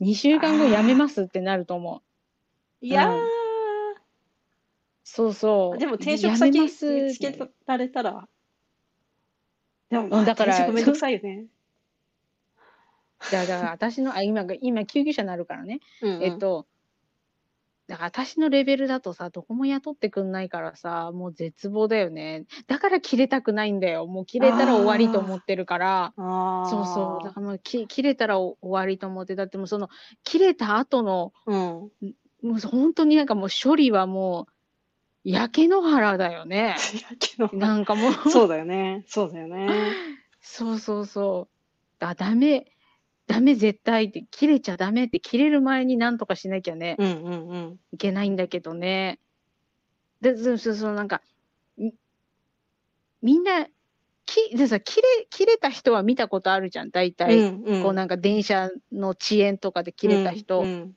[0.00, 2.09] 2週間後辞めますってなると思う。
[2.80, 3.40] いやうん
[5.12, 5.76] そうそう。
[5.76, 8.28] ー、でも転職先ます見つけられたら、
[9.90, 11.46] でも、うんだから転職めんどくさいよね。
[13.32, 15.80] だだから私の、あ、今が、今救急車になるからね。
[16.00, 16.66] うんうんえっと、
[17.90, 22.44] だから私のレベルだとさ、どこも雇ってくんないからさ、もう絶望だよね。
[22.68, 24.06] だから切れたくないんだよ。
[24.06, 26.14] もう切れたら終わりと思ってるから。
[26.16, 27.24] あそうそう。
[27.24, 29.88] だあからもうき切れたら終わりと思って、だってもうその、
[30.22, 31.90] 切れた後の、うん。
[32.42, 34.52] もう本当になんかもう処理はもう、
[35.24, 36.76] 焼け野原だよね。
[36.94, 39.04] いやけどなんかもう、そうだよね。
[39.06, 39.68] そうだよね。
[40.40, 41.48] そうそうそ
[42.00, 42.04] う。
[42.04, 42.72] あ、ダメ、
[43.26, 46.96] ダメ絶対って、切れちゃダメって、切れる前になんとかしなきゃね。
[46.98, 47.80] うんうんうん。
[47.92, 49.20] いけないんだけどね。
[50.20, 51.22] で、そうそうそう、なんか、
[51.76, 51.94] み
[53.20, 53.66] みんな、
[54.24, 57.38] き、でさ、切れ、切れた人は見たことあるじゃん、大体。
[57.38, 60.60] うんうんこうなんか電車の遅延とかで切れた人。
[60.60, 60.96] うんうん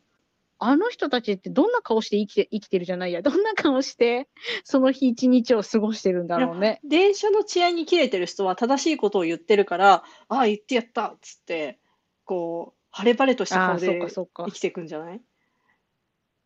[0.66, 3.22] あの人たちってどんな顔して生きて、生きてるじゃないや。
[3.22, 4.28] どんな顔して、
[4.64, 6.80] その日一日を過ごしてるんだろうね。
[6.84, 11.80] 電車の治安に切れてる人は正しいことを言ってるから、ああ、言ってやったっつって、
[12.26, 14.52] こう、晴れ晴れとした顔で生。
[14.52, 15.22] きていくんじゃない？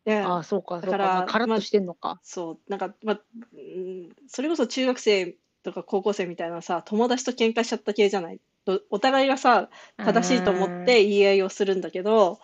[0.04, 0.90] でああ、そうか、そうか。
[0.90, 2.18] だからまあカラッとしてんのか。
[2.22, 3.20] そう、なんか、まあ、
[3.54, 8.40] うんそれこそ中学生とか高校生みたいなさ、友達と喧嘩しちゃった系じゃない？
[8.64, 12.40] どお互いがさ、正しいと思って言い合いをするんだけど、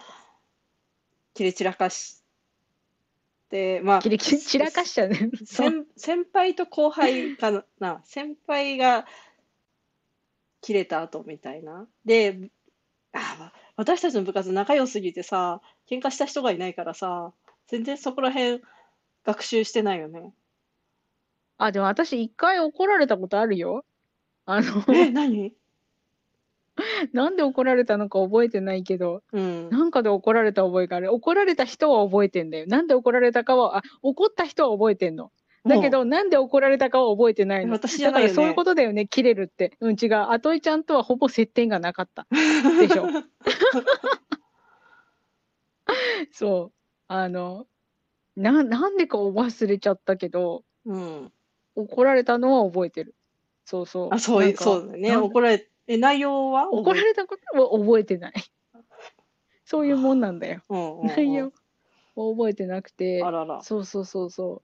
[1.34, 2.22] 切れ散らかし
[3.50, 5.30] て、まあ、切れ切れ散らかしちゃうね。
[5.44, 9.06] 先先輩と後輩かな、先輩が
[10.60, 11.86] 切れた後みたいな。
[12.04, 12.50] で、
[13.12, 15.60] あ私たちの部活仲良すぎてさ、
[15.90, 17.32] 喧嘩した人がいないからさ、
[17.66, 18.62] 全然そこら辺
[19.24, 20.32] 学習してないよね。
[21.58, 23.84] あ、でも私一回怒られたことあるよ。
[24.46, 25.52] あの、え、何？
[27.12, 29.70] なんで怒られたのか覚えてないけど、うん。
[29.70, 31.14] なんかで怒られた覚えがある。
[31.14, 32.66] 怒られた人は覚えてんだよ。
[32.66, 35.30] なんで怒られたかは、あ、怒った人は覚えてんの。
[35.64, 37.72] だけど、なんで怒られたかは覚えてないの。
[37.72, 39.76] 私じゃないよねだからそういうことだよね、切れるって。
[39.80, 40.14] うん、違う。
[40.28, 42.26] あといちゃんとはほぼ接点がなかった。
[42.80, 43.06] でしょ。
[46.32, 46.74] そう。
[47.08, 47.66] あの、
[48.36, 51.32] な、なんでか忘れちゃったけど、うん。
[51.76, 53.14] 怒られたのは覚えてる。
[53.64, 54.08] そうそう。
[54.12, 55.16] あ、そういう、そうだね。
[55.16, 56.72] 怒られ、え、内容は？
[56.72, 58.32] 怒られたことは覚えてない。
[59.64, 60.62] そういうもんなんだよ。
[60.68, 61.52] うんうんうん内容
[62.16, 63.22] は覚えてなくて。
[63.22, 63.62] あらら。
[63.62, 64.62] そうそうそうそ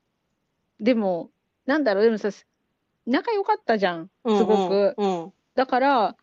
[0.80, 0.84] う。
[0.84, 1.30] でも、
[1.66, 2.30] なんだろう、でもさ、
[3.06, 4.94] 仲良かったじゃん、すごく。
[4.96, 5.32] うんうん。
[5.54, 6.16] だから、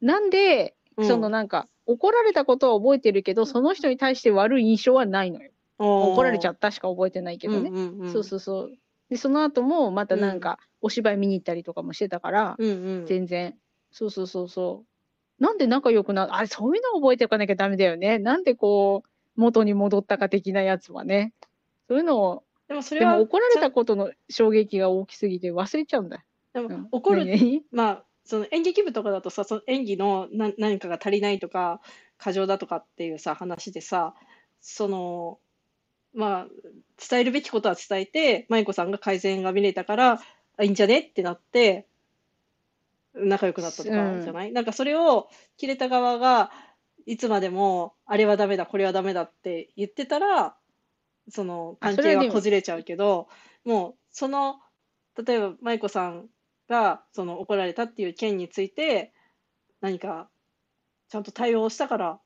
[0.00, 5.50] なんで、うんそのなんか、怒られたことは覚えてるけど、その人に対して悪い印象はないのよ。
[5.78, 7.70] 怒られちゃっったしか覚えてないけどね。
[7.70, 8.78] うんうんうん、そうそうそう。
[9.08, 13.06] で、その後も、またなんか、お芝居見に行ったりとかもしてたから、うんうん。
[13.06, 13.58] 全然。
[13.94, 14.84] そうそうそうそ
[15.40, 15.42] う。
[15.42, 18.18] なんで仲良くな、あ、そういうの覚えておかなきゃダメだよね。
[18.18, 21.32] なんでこう、元に戻ったか的なやつはね。
[21.88, 26.22] そういうのを、でもそれは、でも怒られたことの衝撃が大きすぎて忘れちゃうんだよ。
[26.54, 27.62] でもうん怒る、何？
[27.70, 31.80] まあ、その演劇部とかだとさ、その演技のな何かが足りないとか、
[32.18, 34.14] 過剰だとかっていうさ、話でさ、
[34.60, 35.38] その、
[36.14, 36.46] まあ、
[37.08, 40.20] 伝えるべきことは伝えて、舞子さんが改善が見れたから、
[40.56, 41.00] あ、いいんじゃね？
[41.00, 41.86] ってなって、
[43.14, 46.50] 仲良くなったとかじゃない、なんかそれを、切れた側が、
[47.06, 50.56] いつまでも、あれはダメだ、これはダメだって言ってたら、
[51.28, 53.28] その関係はこじれちゃうけど、
[53.64, 54.60] もう、その、
[55.24, 56.28] 例えば舞子さん
[56.68, 59.12] がその怒られたっていう件について
[59.80, 60.28] 何か
[61.08, 62.20] ちゃんと対応したから、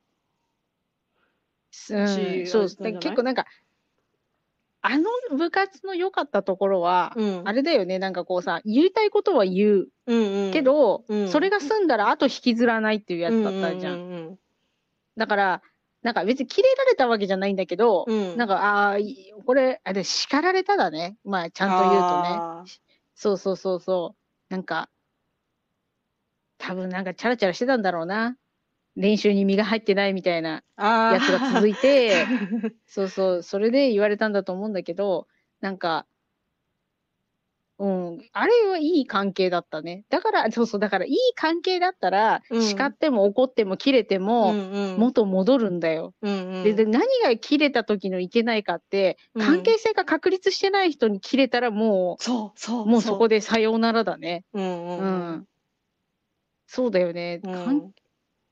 [1.91, 3.47] うん、しそう、結構なんか、
[4.81, 13.95] あの部活の良かったところは、うん、あれだよね、なんかこうさ、言いたいことは言ううんうん、けど、うんそれが済んだら後引きずらないっていうやつだったじゃん。
[13.95, 14.39] うんうん
[15.19, 15.63] だから、
[16.03, 21.17] なんか別にキレられたわけじゃないんだけど、うんうん、なんか、ああ、いこれ、あれ、叱られただね。
[21.25, 22.79] まあ、ちゃんと言うとね。
[23.17, 24.55] そうそうそうそう。
[24.55, 24.89] なんか、
[26.57, 28.37] 多分なんかチャラチャラしてたんだろうな。
[28.99, 32.27] 練習に身が入ってないみたいなやつが続いて、
[32.87, 35.29] そうそう、それで言われたんだと思うんだけど、
[35.61, 36.07] なんか、
[37.79, 40.05] うん、あれはいい関係だったね。
[40.09, 46.13] だから、そうそう、だからいい関係だったら、うん叱っても怒っても切れても、うんうん元戻るんだよ。
[46.21, 54.45] うんうんでで、何が切れた時のいけないかって、うん関係性が確立してない人に切れたらもそうそうう、もうそこで、でさようならだね。
[54.53, 55.05] うんう
[55.37, 55.49] ん。
[56.67, 57.41] そうだよね。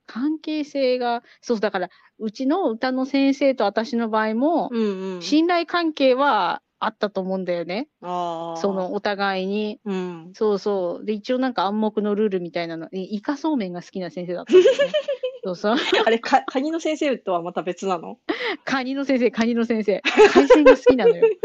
[0.09, 7.89] うん関関係性が、そう、だから、うちの歌の先生と私の場合も、うんうん信頼関係はあったと思うんだよね。
[8.01, 9.81] その、お互いに。
[9.85, 11.05] うんそうそう。
[11.05, 14.61] で、一応なんか暗黙のルールみたいなの、えイカそうめんが好きな先生だったね。
[15.45, 15.77] そうそう。
[16.05, 18.19] あれかカニの先生とはまた別なの？
[18.65, 20.03] カニの先生、カニの先生。
[20.33, 21.25] 海鮮が好きなのよ。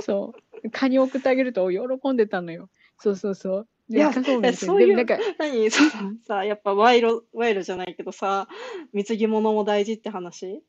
[0.00, 0.34] そ
[0.64, 0.70] う。
[0.70, 2.68] カニ送ってあげると喜んでたのよ。
[2.98, 3.68] そうそうそう。
[3.88, 5.70] でいやそういうなんか、何？
[5.70, 5.90] その
[6.26, 8.46] さやっぱ賄賂賄賂じゃないけどさ
[8.92, 10.62] 貢ぎ物も大事って話？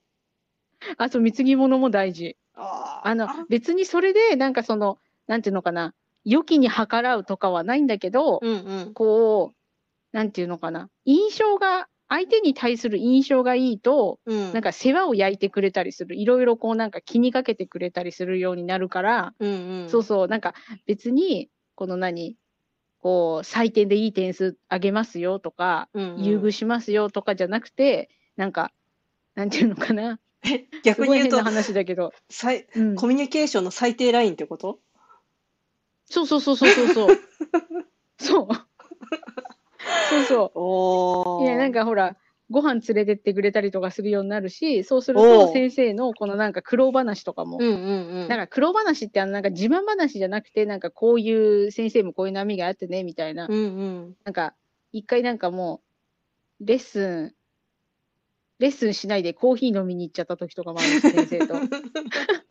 [0.98, 2.38] あと貢ぎ物も大事。
[2.54, 3.08] あー。
[3.10, 4.98] あの、別にそれで、なんかその、
[5.28, 5.94] なんていうのかな、
[6.24, 8.56] 良きに計らうとかはないんだけど、うんう
[8.90, 8.94] ん。
[8.94, 14.52] こう、なんていうのかな、印象が、相手に対する印象がいいと、うん。
[14.52, 16.16] なんか世話を焼いてくれたりする。
[16.16, 19.90] いろいろこうなんか気にかけてくれたりするようになるから、うんうん。
[19.90, 20.56] そうそう、なんか
[20.88, 22.36] 別に、この何、
[23.02, 28.72] こう、採点でいい点数あげますよとか、うんうん優遇しますよとかじゃなくて、なんか、
[29.36, 30.20] なんていうのかな、
[30.84, 34.80] 逆に言うと話だけど、最うん、コミュニケーションの最低ラインってこと？
[36.06, 37.18] そうそうそうそうそうそう。
[38.20, 38.48] そう。
[40.10, 41.44] そうそおう。
[41.44, 42.18] いや、なんかほら、
[42.52, 45.54] ご飯連れてってくれたりとかするようになるし、そうするおとう。
[45.54, 48.28] 先生のこのなんか苦労話とかも、うんうんうん。
[48.28, 53.48] なんか苦労話ってあのなんか自慢話じゃなくて、なんかこういう先生もこういう波があってね、みたいな。
[53.48, 54.16] うんうん。
[54.24, 54.56] なんか、
[54.92, 55.82] 一回なんかも
[56.60, 57.36] う、レッスン、
[58.58, 61.54] レッスンしないでコーヒー飲みに行っちゃった時とかもあるんです、先生と。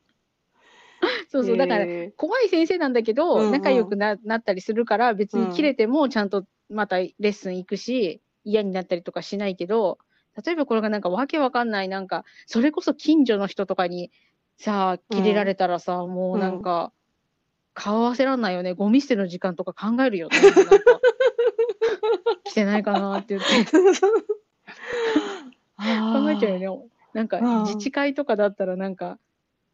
[1.31, 9.99] そうそう、だから、へ怖い先生なんだけど、仲良くななったりするから、別に切れてもちゃんとまたレッスン行くし、嫌になったりとかしないけど、
[10.45, 14.11] 例えばこれがなんかわけわかんない、なんか、それこそ近所の人とかに
[14.57, 16.93] さ、切れられたらさ、もうなんか、
[17.75, 18.73] 顔合わせらんないよね。
[18.73, 20.39] ゴミ捨ての時間とか考えるよね。
[22.45, 23.57] 来てないかなって言って。
[25.79, 25.79] ー
[26.25, 26.83] 考えちゃうよね。
[27.15, 29.19] なんかうん自治会とかだったらなんか、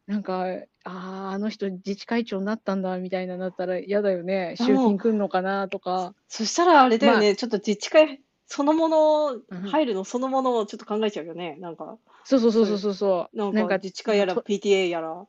[0.07, 0.45] なんか、
[0.83, 4.53] ああ、あの人自治会長になったんだみたいななったら嫌だよね。
[4.57, 6.13] 集金来んのかなとか。
[6.27, 11.57] そしたらあれだよね、まちょっと自治会そのもの、うん入るのそのものをちょっと考えちゃうよね。
[11.59, 13.37] なんか、そうそうそうそうそうそう。
[13.53, 15.25] なんか自治会やらと PTA やら、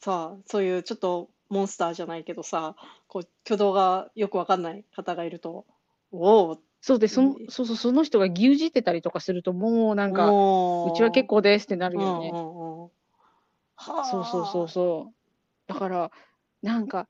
[0.00, 5.66] さ、そういうちょっとモンスターじゃないけどさ、こう、挙動がよくわかんない方がいると、
[6.12, 12.30] おお、そうで、そのうんそうそう、その人が牛耳ってたりとかすると、もうなんか、もうちは結構ですってなるうんよね。
[12.32, 12.90] うんうん。
[13.76, 15.72] はあそうそうそうそう。
[15.72, 16.10] だから、
[16.62, 17.08] なんか、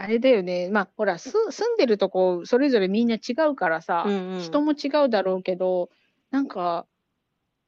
[0.00, 0.70] あれだよね。
[0.70, 5.90] まあ、ほら、す住んでるとこ、それぞれみんな違うからさ、うんうん人も違うだろうけど、
[6.30, 6.86] なんか、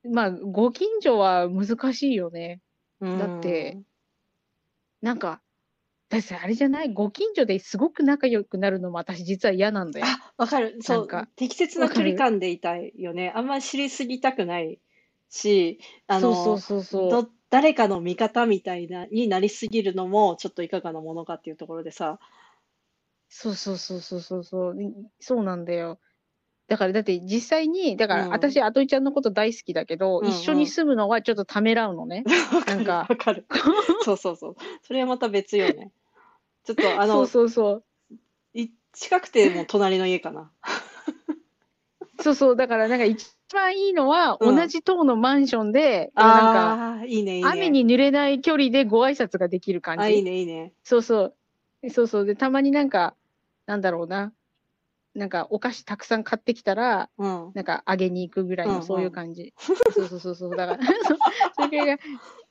[0.05, 2.62] まあ、ご近所は難しいよね。
[3.16, 3.81] だって
[5.03, 5.43] なんか、
[6.11, 6.93] だってあれじゃない？
[6.93, 10.07] ご近所ですごく仲良くなるのも私実は嫌なんだよ。
[10.07, 10.76] あ、わかる。
[10.83, 13.33] そうなんか、適切な距離感でいたいよね。
[13.35, 14.81] あんまり知りすぎたくない
[15.28, 17.31] し、あの、そうそうそうそう。
[17.51, 22.18] ど誰かの味方みたいな、になりすぎるのも、ちょっといかがなものかっていうところでさ、
[23.28, 24.82] そうそうそうそうそうそう。
[24.82, 26.01] いそうなんだよ。
[26.66, 32.24] だから、だって実際に、だからうん私、あといちゃんのこと大好きだけど、うんうん一緒に住むのはちょっとためらうのね。
[32.66, 33.46] なんかわかる。
[34.05, 34.57] そうそうそう。
[34.82, 35.92] それはまた別よね。
[36.64, 37.84] ちょっと、あの、そうそうそう。
[38.55, 40.51] い近くても隣の家かな。
[42.22, 42.56] そうそう。
[42.56, 47.48] だから、なんか一番いいのは、うん同じ棟のマンションで、なんか、ああ、いいね、いいね。
[47.50, 50.24] 雨に濡れない距離でご挨拶ができる感あ、いいじ。
[50.24, 50.72] ね、いいね。
[50.84, 51.34] そうそ
[51.82, 51.90] う。
[51.90, 52.24] そうそう。
[52.26, 53.16] で、たまになんか、
[53.66, 54.32] なんだろうな。
[55.14, 57.52] なんか、お菓子たくさん買ってきたら、うん。
[57.54, 59.52] なんか、あげに行くぐらいうんうんの、そういう感じ。
[59.58, 60.56] そうそうそうそう。
[60.56, 61.16] だから、そ
[61.64, 61.98] それが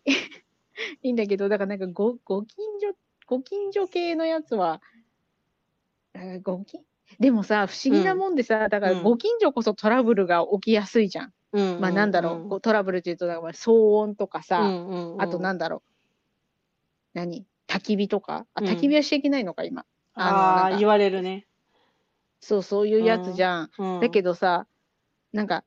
[1.03, 2.95] いいんだけど、だからなんかご、ご近所、
[3.27, 4.81] ご近所系のやつは、
[6.13, 6.81] えーご近、
[7.19, 11.33] でもさ、不思議なもんでさ、だからうんご近所こそトラブルが起きやすいじゃん。
[11.53, 11.79] うん。
[11.79, 15.89] まあなんだろう、こうトラブルっていうと、だから騒音とかさ、うんうんうんあとなんだろう、
[17.13, 17.45] 何？
[17.67, 18.45] 焚き火とか？
[18.53, 19.85] あ、うん焚き火はしちゃいけないのか、今。
[20.13, 21.45] あのああ、なんか言われるね。
[22.41, 23.71] そう、そういうやつじゃん。
[23.77, 23.99] うん。
[23.99, 24.65] だけどさ、
[25.33, 25.63] なんか、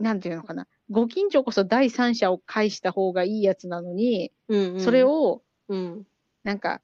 [0.00, 0.66] なんていうのかな。
[0.90, 6.06] ご近所こそ第三者を介した方がいいやつなのに、うんうんそれ、を、うん。
[6.42, 6.82] なんか、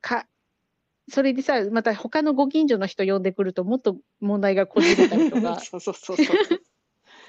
[0.00, 0.26] か、
[1.08, 6.36] それでさ、また他のご近所の人呼んでくるともっと問題がこじれたりとか そうそうそうそう。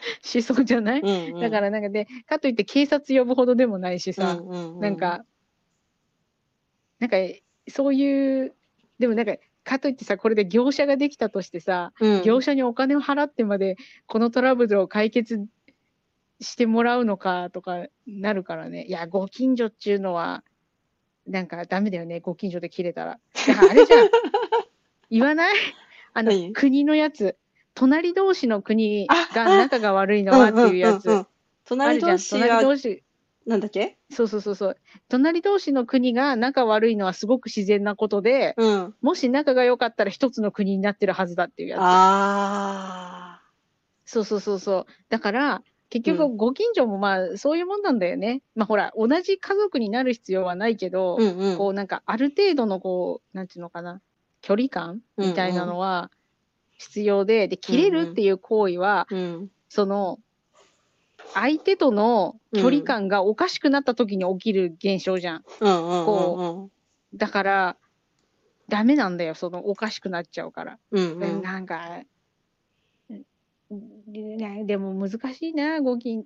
[0.21, 5.25] しそうじゃない、うんうんだからなんかね、かといって警察呼ぶほどでもないしさ、うんうんうんなんか、
[6.99, 7.17] なんか、
[7.67, 8.53] そういう、
[8.99, 15.43] でもなんか、かといってさ、これで業者ができたとしてさ、うん業者にお金を払ってまで、このトラブルを解決
[16.39, 18.85] してもらうのかとかなるからね。
[18.85, 20.43] いや、ご近所っていうのは、
[21.27, 23.19] なんかダメだよね、ご近所で切れたら。
[23.47, 24.09] だからあれじゃん。
[25.09, 25.55] 言わない？
[26.13, 27.35] あの何、国のやつ。
[27.73, 31.11] 隣同士の国あが仲が悪いのはっていうやつ。
[31.11, 31.27] ん。
[31.65, 33.03] 隣同士隣が、同士。
[33.45, 33.97] なんだっけ？
[34.11, 34.77] そうそうそうそう。
[35.09, 38.95] 隣同士の国が仲悪いのはすごく自然なことで、うん。
[39.01, 41.79] もし仲が良かったら一つの国になってるはずだっていうやつ。
[41.81, 43.41] あ
[44.05, 44.85] そうそうそうそう。
[45.09, 45.63] だから、
[46.01, 48.41] 結う局ご近所もまあそういうもんなんだよね。
[48.55, 51.57] まあほら、同じ家族になる必要はないけどあ。、うんうん。
[51.57, 54.01] こうなんかある程度のこう、なんていうのかな、
[54.41, 56.11] 距離感みたいなのは
[56.77, 59.49] 必要で、で、切れるっていう行為は、うん。
[59.69, 60.19] その、
[61.33, 65.43] 相手との距離感がおかしくなった時に起きる現象じゃん。
[65.61, 66.69] うんうんうんうん。
[67.13, 67.77] だから、
[68.67, 70.79] ダメなんだよ、そのおかしくなっちゃうから。
[70.91, 71.41] うんうん。
[71.41, 72.07] なんか、うん
[73.71, 76.25] ねでも難しいな、ご近。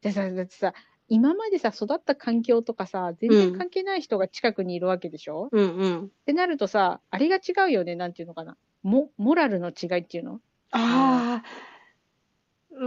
[0.00, 0.74] でさ、だってさ、
[1.08, 6.10] 今までさ、育った環境とかさ、全然関係ない人が近くにいるわけでしょ、っうんうん。
[6.26, 8.56] てなるとさ、あれが違うよね、なんていうのかな。
[8.82, 10.40] モモラルの違いっていうの？
[10.72, 11.72] ああ。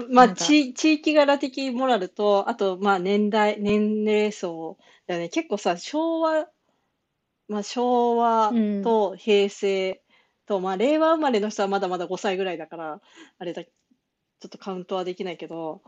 [0.10, 4.78] まあ、なんか地、地域柄的モラルと、あと、まあ、年代、年齢層
[5.08, 5.30] だよね。
[5.30, 6.50] 結構さ、昭和、
[7.48, 10.02] まあ、昭和うんと平成
[10.48, 13.02] と、まあ、令和生まれの人はまだまだ5歳ぐらいだから、
[13.38, 13.62] あれだ、
[14.46, 15.82] ちょっとカウントはできないけど、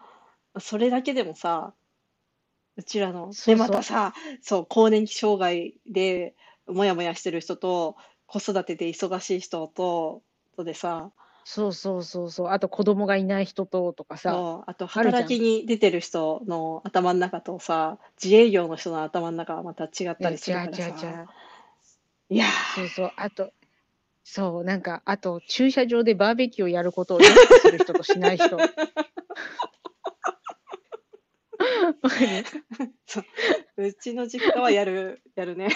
[0.59, 1.73] それだけでもさ、
[2.75, 6.33] うちらの、で、そうそうまたさ、そう、更年期障害で、
[6.65, 10.23] もやもやしてる人と、子育てで忙しい人と、
[10.55, 11.11] とでさ、
[11.45, 12.47] そうそうそうそう。
[12.49, 14.63] あと子供がいない人ととかさ。
[14.65, 21.25] あと働きに出てる人の頭の中とさ、自営業の人の頭の中はまた違ったりするからさ。。
[22.29, 23.11] いやそうそう。
[23.15, 23.51] あと、
[24.29, 28.57] そう、なんか、あと、駐車場でバーベキューをやることをよくする人としない人。
[28.59, 28.73] わか
[32.19, 35.69] るー、うちの実家はやる、やるね。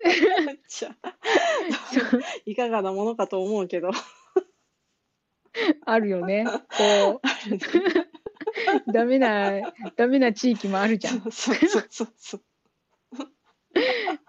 [0.66, 1.18] じゃあ
[1.92, 3.90] そういかがなものかと思うけど。
[5.84, 6.46] あるよね。
[6.46, 7.20] こ
[8.88, 9.60] う、ダメな、
[9.94, 11.20] ダメな地域もあるじゃん。
[11.30, 12.42] そうそうそうそう。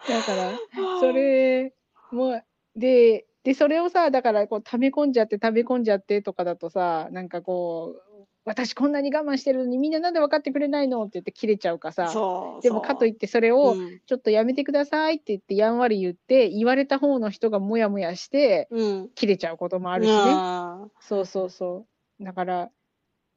[0.10, 0.60] だから、
[1.00, 1.74] それ
[2.12, 2.42] も、
[2.78, 12.62] で、で、それをさ、だから、こう、溜め込んじゃって、食べ込んじゃってとかだとさ、なんかこう、私こんなに我慢してるのにみんななんで分かってくれないのって言って切れちゃうかさ、そう。
[12.62, 19.10] でもかといっってそれを、うんちょっとやめてくださいって言って、やんわり言って、言われた方の人がもやもやして、うん。
[19.16, 20.16] 切れちゃうこともあるしね。
[20.16, 21.86] あそうそうそ
[22.22, 22.24] う。
[22.24, 22.70] だから、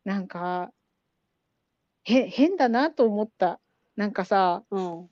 [0.04, 0.70] なんか、
[2.04, 3.58] へ、変だなと思った。
[3.96, 5.10] なんかさ、ーうん。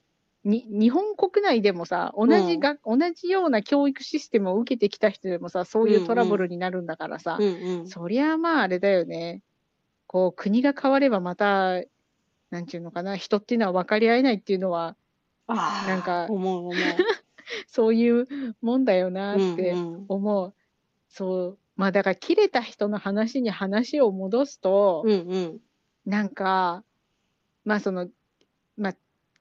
[0.48, 7.88] に、日本国内でもさ、同じが、同じような教育システムを受けてきた人でもさ、そういうトラブルになるんだからさ、うんうん。
[7.88, 9.42] そりゃまああれだよね。
[10.06, 11.82] こう、国が変わればまた、
[12.50, 14.96] なんていうのかな、人っていうのは分かり合えないっていうのは、
[15.46, 16.74] なんか思う思う。
[17.66, 18.26] そういう
[18.60, 20.54] もんだよなってうんうん思う。
[21.08, 21.58] そう。
[21.76, 25.60] まあだから切れた人の話に話を戻すと、うんうん。
[26.06, 26.84] なんか、
[27.64, 28.08] まあその、
[28.76, 28.96] まあ、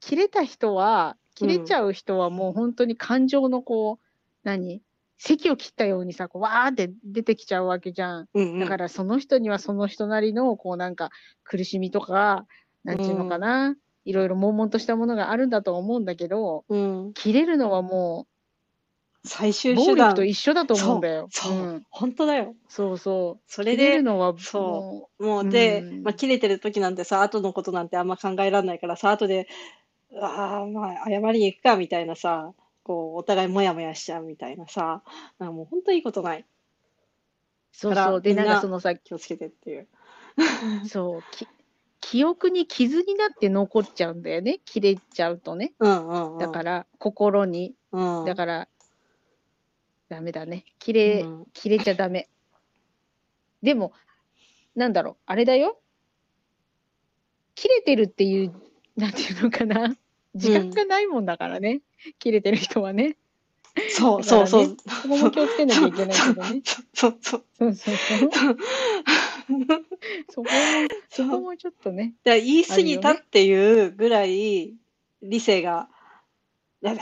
[0.07, 4.05] 切れた人は、切れちゃう人はもう本当に感情のこう、
[4.43, 4.81] 何？
[5.17, 8.27] 席を切ったようにさ、こうわーって出てきちゃうわけじゃん。
[8.33, 8.59] うんうん。
[8.59, 11.09] だからその人にはその人なりの、こうなんか
[11.43, 12.45] 苦しみとか、
[12.85, 17.11] なんていうのかな、いろいろ悶々としたものがあるんだと思うんだけど、うん。
[17.13, 18.27] 切れるのはも
[19.25, 20.23] 最う、終手段暴力と。
[20.23, 21.27] 一緒だと思うんだよ。
[21.31, 22.55] そう、そううん本当だよ。
[22.69, 23.43] そうそう。
[23.45, 29.49] それ切れでるのはそももうで、うんまあ、切れてる時なんてさ、後のことなんてあんま考えられないからさ、後で、
[30.15, 32.53] ああ、まあ、謝りに行くかみたいなさ、
[32.83, 35.03] こう、お互いもやもやしちゃうみたいなさ、
[35.39, 36.39] なんかもう本当いいことない。
[36.39, 36.45] う、
[37.71, 38.21] そうだからそう。
[38.21, 39.87] で、なんみんなかそのさ、気をつけてっていう。
[40.87, 41.47] そう、き
[41.99, 44.59] 記憶に傷になって残っちゃうんだよね。
[44.63, 45.73] 切れちゃうとね。
[45.79, 46.37] うんうんうん。
[46.39, 47.75] だから、心に。
[47.91, 48.67] うん、だから、
[50.09, 50.63] ダメだね。
[50.79, 52.29] 切れ、うん切れちゃダメ。
[53.61, 53.93] でも、
[54.75, 55.81] なんだろう、あれだよ。
[57.55, 58.53] 切れてるっていう、
[58.97, 59.95] なんていうのかな。
[60.33, 61.81] 自覚がないもんだからね。
[62.19, 63.15] 切れてる人はね。
[63.89, 64.77] そうそうそう。
[65.03, 66.61] そこも気をつけなきゃいけないけどね。
[66.93, 67.43] そうそう。
[67.59, 68.29] そうそうそう。
[70.29, 70.49] そこも、
[71.09, 72.15] そこもちょっとね。
[72.23, 74.73] だ言い過ぎたっていうぐらい
[75.21, 75.89] 理性が、
[76.81, 77.01] やだ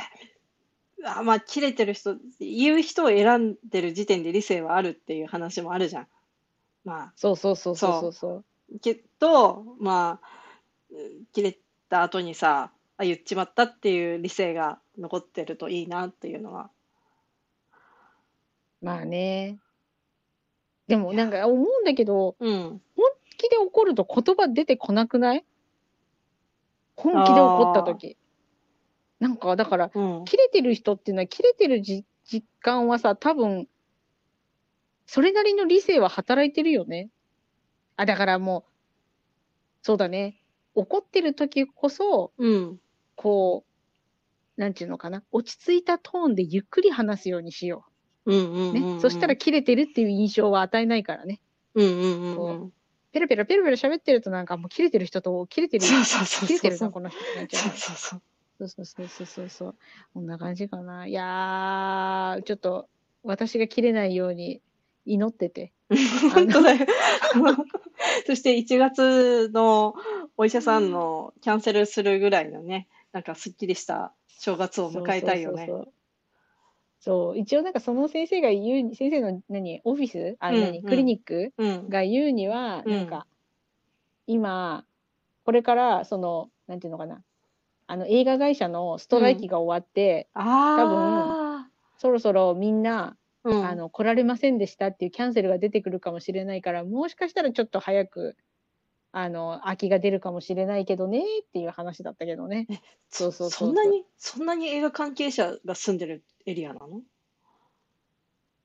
[1.05, 6.07] あまあ、切れてる人、言う人を選んでる時点で理性はあるっていう話もあるじゃん。
[6.83, 8.45] まそうそうそうそうそうそう。
[8.75, 10.27] あ、けど、まあ、
[10.91, 11.57] うん切れ
[11.95, 16.69] た後にさ、あ、言っちまったっていう理性が残ってるといいなっていうのは。
[18.81, 19.59] まあね。
[20.87, 22.81] でもなんか思うんだけど、うん。
[22.95, 25.45] 本気で怒ると言葉出てこなくない？
[26.95, 28.17] 本気で怒った時。
[29.19, 30.25] なんかだから、うん。
[30.25, 33.67] 切れてる人っていうのは、切れてるじ実感はさ、多分、
[35.05, 37.09] それなりの理性は働いてるよね。
[37.95, 38.71] あ、だからもう、
[39.81, 40.41] そうだね。
[40.76, 42.80] 怒ってる時こそ、うん。
[43.15, 43.65] こ
[44.57, 45.23] う、なんていうのかな？
[45.32, 47.86] 落ち着いたトーンでゆっくり話すようにしよ
[48.26, 48.73] うんうんう。
[48.73, 48.80] ね。
[48.82, 49.01] うんうん。
[49.01, 51.41] そしたら切れてるっていう印象は与えないからね。
[51.73, 52.73] うんうんうんうん。
[53.11, 56.91] ペラペラペラペラ喋ってるとなんかもう切れてる人と切れてる、そうそうそう切れてるな、そう。
[56.91, 57.71] この人なっちゃうそう。
[57.78, 58.21] そうそう。
[58.57, 59.76] そうそうそうそうそうそう。
[60.13, 61.07] こんな感じかな。
[61.07, 62.88] いやー、ちょっと
[63.23, 64.61] 私が切れないように
[65.05, 65.73] 祈ってて。
[66.34, 66.86] 本当だよ。
[68.28, 69.93] そして1月の
[70.38, 75.69] お医者さんのキャンセルするぐらいのね、なんかすっきりした正月を迎えたいよね
[76.99, 77.31] そ。
[77.31, 81.89] う一応なんかその先生が言うに、先生の何、オフィスあ、うん何、うんクリニックうん。
[81.89, 83.27] が言うには、うんなんか、
[84.27, 84.86] 今、
[85.45, 87.21] これから、その、なんていうのかな、
[87.88, 91.67] あの映画会社のストライキが終わって、あ
[91.97, 93.65] そろそろみんな、あ、うん。
[93.65, 98.36] あの来られませんでしたっていうキャンセルが出てくるかもしれないから、もしかしたらちょっと早く、
[99.18, 102.68] あの、空きが出るかもしれないけどねっていう話だったけどね。
[103.09, 107.01] そうそうそんなに、そんなに映画関係者が住んでるエリアなの？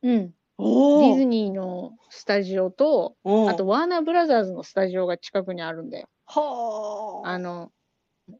[0.02, 0.26] うん。
[0.28, 6.08] デおィズニーのスタジオと、あと、ワーナーブラザーズのスタジオが近くにあるんだよ。
[6.26, 7.28] はあ。
[7.28, 7.70] あの、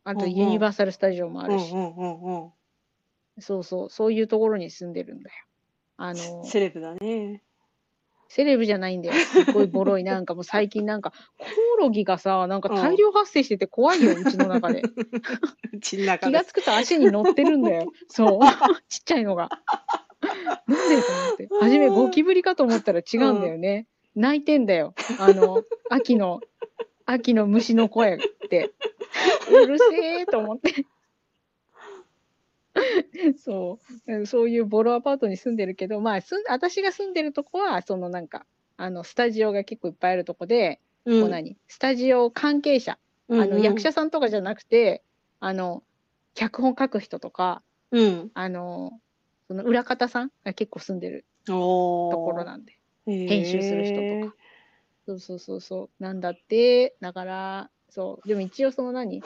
[0.02, 1.70] あとユニバーサル・スタジオもあるし。
[3.38, 5.36] そうそう、そういうところに住んでるんだよ。
[5.96, 7.44] あの、セレブだね。
[8.30, 9.14] セレブじゃないんだよ。
[9.26, 10.04] すっごいボロい。
[10.04, 14.82] なんかもう最近なんか、コオロギがさ、なんか大量発生してて怖いよ、うちの中で。
[15.74, 17.92] うちの中気でがつくと足に乗ってるんだよ。
[18.06, 18.40] そう。
[18.88, 19.48] ちっちゃいのが。
[20.68, 21.48] なんでと思って。
[21.60, 23.88] 初めゴキブリかと思ったら違うんだよね。
[24.14, 24.94] 泣いてんだよ。
[25.18, 26.40] あの、秋の、
[27.06, 28.70] 秋の虫の声って。
[29.50, 30.86] うるせえと思って。
[33.38, 34.26] そう。
[34.26, 38.46] そういうボロアパートに住んでるけど、まあ、すん私が住んでるとこは、そのなんか、
[38.76, 41.20] あの、スタジオが結構いっぱいあるとこで、うん。
[41.20, 41.56] こう何？
[41.66, 42.98] スタジオ関係者、
[43.30, 45.02] あの役者さんとかじゃなくて
[45.38, 45.84] あの
[46.34, 48.30] 脚本書く人とかうん。
[48.34, 49.00] あの
[49.48, 54.34] その裏方さんが結構住んでるところなんで編編集する人とか。
[55.06, 56.02] そうそうそうそう。
[56.02, 58.28] なんだってだからそう。
[58.28, 59.22] でも一応その何？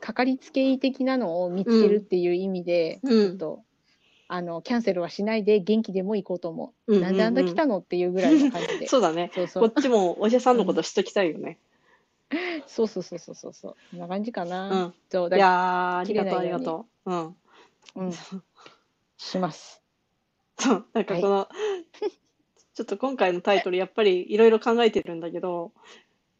[0.00, 3.10] かかりつけ医的なのを見つけるっていう意味で、うん。
[3.10, 3.62] ちょっと
[4.28, 7.06] あのキャンセルはしないで元気でも行こうと思う,、うんうんうん。
[7.06, 8.86] なんであんだ来たのっていうぐらいの感じで。
[8.88, 9.30] そうだね。
[9.34, 9.70] そうそう。
[9.70, 11.58] こっちもお医者さんのこと知っときたいよね。
[12.66, 13.52] そうそうそうそうそう。
[13.54, 14.88] そうこんな感じかうな、ん。
[14.90, 17.10] いそうだやー、ありがとう、ありがとう。
[17.10, 17.36] うん。
[17.96, 18.12] うん、
[19.16, 19.82] します。
[20.58, 21.48] そう、なんかこの、
[22.74, 25.72] ちょっと今回のタイトル、やっぱりいろいろ考えてるんだけど、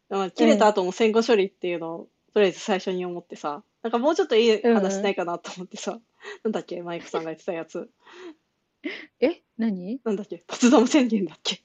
[0.09, 5.99] まあ、切れた後の戦後処理っていうのを、とりあえず最初に思ってさ、なんかもうちょっといい話ないかなと思ってさ、
[6.43, 7.89] なんだっけ、マイクさんが言ってたやつ。
[9.19, 9.99] え何？
[10.03, 11.61] なんだっけ、ポツダム宣言だっけ。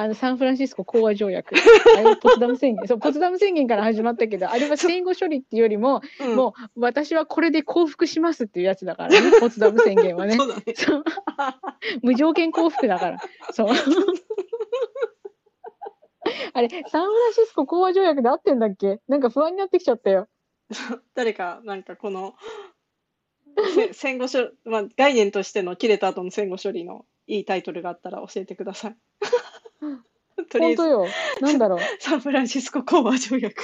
[0.00, 10.44] あのサンフランシスコ講和条約あれ ポツダム宣言そうポツダム宣言から始まったけどあれは戦後処理っていうよりもうんもう私はこれで降伏しますっていうやつだからね、 ポツダム宣言はねそ。
[10.44, 10.62] うだね。
[12.02, 13.18] 無条件降伏だから。
[13.50, 13.74] そう。
[16.52, 19.00] あれ、サンフランシスコ講和条約で合ってんだっけ？
[19.08, 20.28] なんか不安になってきちゃったよ。
[21.14, 22.34] 誰か、なんかこの、
[23.74, 28.96] せ 戦後処、まあ、概念としての切れた後の戦後処理のいいタイトルがあったら教えてください。
[30.50, 31.06] とりあえず、本当よ。
[31.40, 31.78] なんだろう。
[31.98, 33.62] サンフランシスコ講和条約。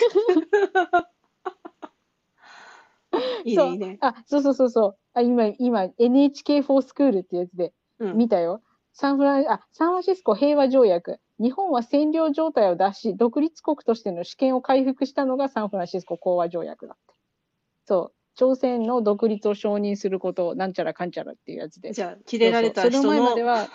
[3.45, 3.99] いいね、いいね。
[4.01, 4.99] あ、そうそうそうそう。
[5.13, 8.63] あ、今、今、NHK フォースクールってやつでうん見たよ。
[8.95, 11.19] サンフラン、あ、サンフランシスコ平和条約。
[11.41, 17.15] 日本は占領状態を脱し、独立国としての主権を回復したのがサンフランシスコ講和条約だって。
[17.87, 18.13] そう。
[18.37, 21.93] 朝鮮の独立を承認することをなんちゃらかんちゃらっていうやつで。
[21.93, 23.69] じゃあ、切れられた人そうそうその前までの、は、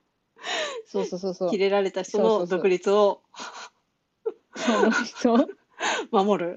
[0.86, 1.50] そうそうそうそう。
[1.50, 3.22] 切れられた人の独立を
[4.56, 5.48] そうそう
[6.10, 6.56] 守る。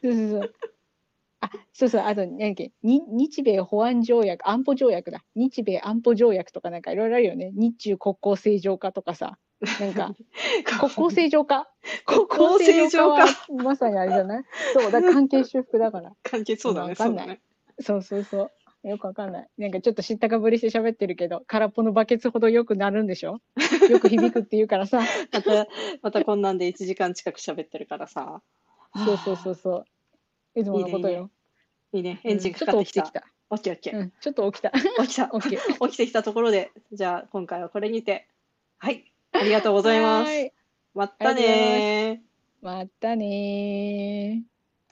[0.00, 0.54] そうそうそう。
[1.44, 5.24] あ、そうそう、あと、何だっけ、に日米保安条約、安保条約だ。
[5.34, 7.50] 日米安保条約とかなんかいろいろあるよね。
[7.54, 9.38] 日中国交正常化とかさ。
[9.80, 10.14] なんか、
[10.64, 11.68] 国交正常化？
[12.06, 13.24] 国交正常化？
[13.26, 14.44] はまさにあれじゃない？
[14.72, 16.12] そう、だ関係修復だから。
[16.22, 17.40] 関係そうだね、わかんないそうだね。
[17.80, 18.88] そうそうそう。
[18.88, 19.48] よくわかんない。
[19.56, 23.38] なんかちょっと知ったかぶりして喋ってるけど、空っぽのバケツほどよくなるんでしょ？
[23.88, 25.00] よく響くって言うからさ。
[25.32, 25.66] また、
[26.02, 28.42] またこんなんで1時間近く喋ってるからさ。
[29.06, 29.84] そうそうそうそう。
[30.54, 31.30] いつものことよ。
[31.92, 33.02] いいね、エンジンうんちょっとかかってきた。
[33.02, 33.24] 起きてきた。
[33.50, 33.98] オッケーオッケー。
[33.98, 34.70] うん、ちょっと起きた。
[34.70, 35.26] 起きた。
[35.88, 38.28] 起きてきたところで、じゃあ今回はこれにて。
[38.78, 39.12] はい。
[39.32, 40.52] ありがとうございます。
[40.94, 42.64] またねー。
[42.64, 44.53] またねー。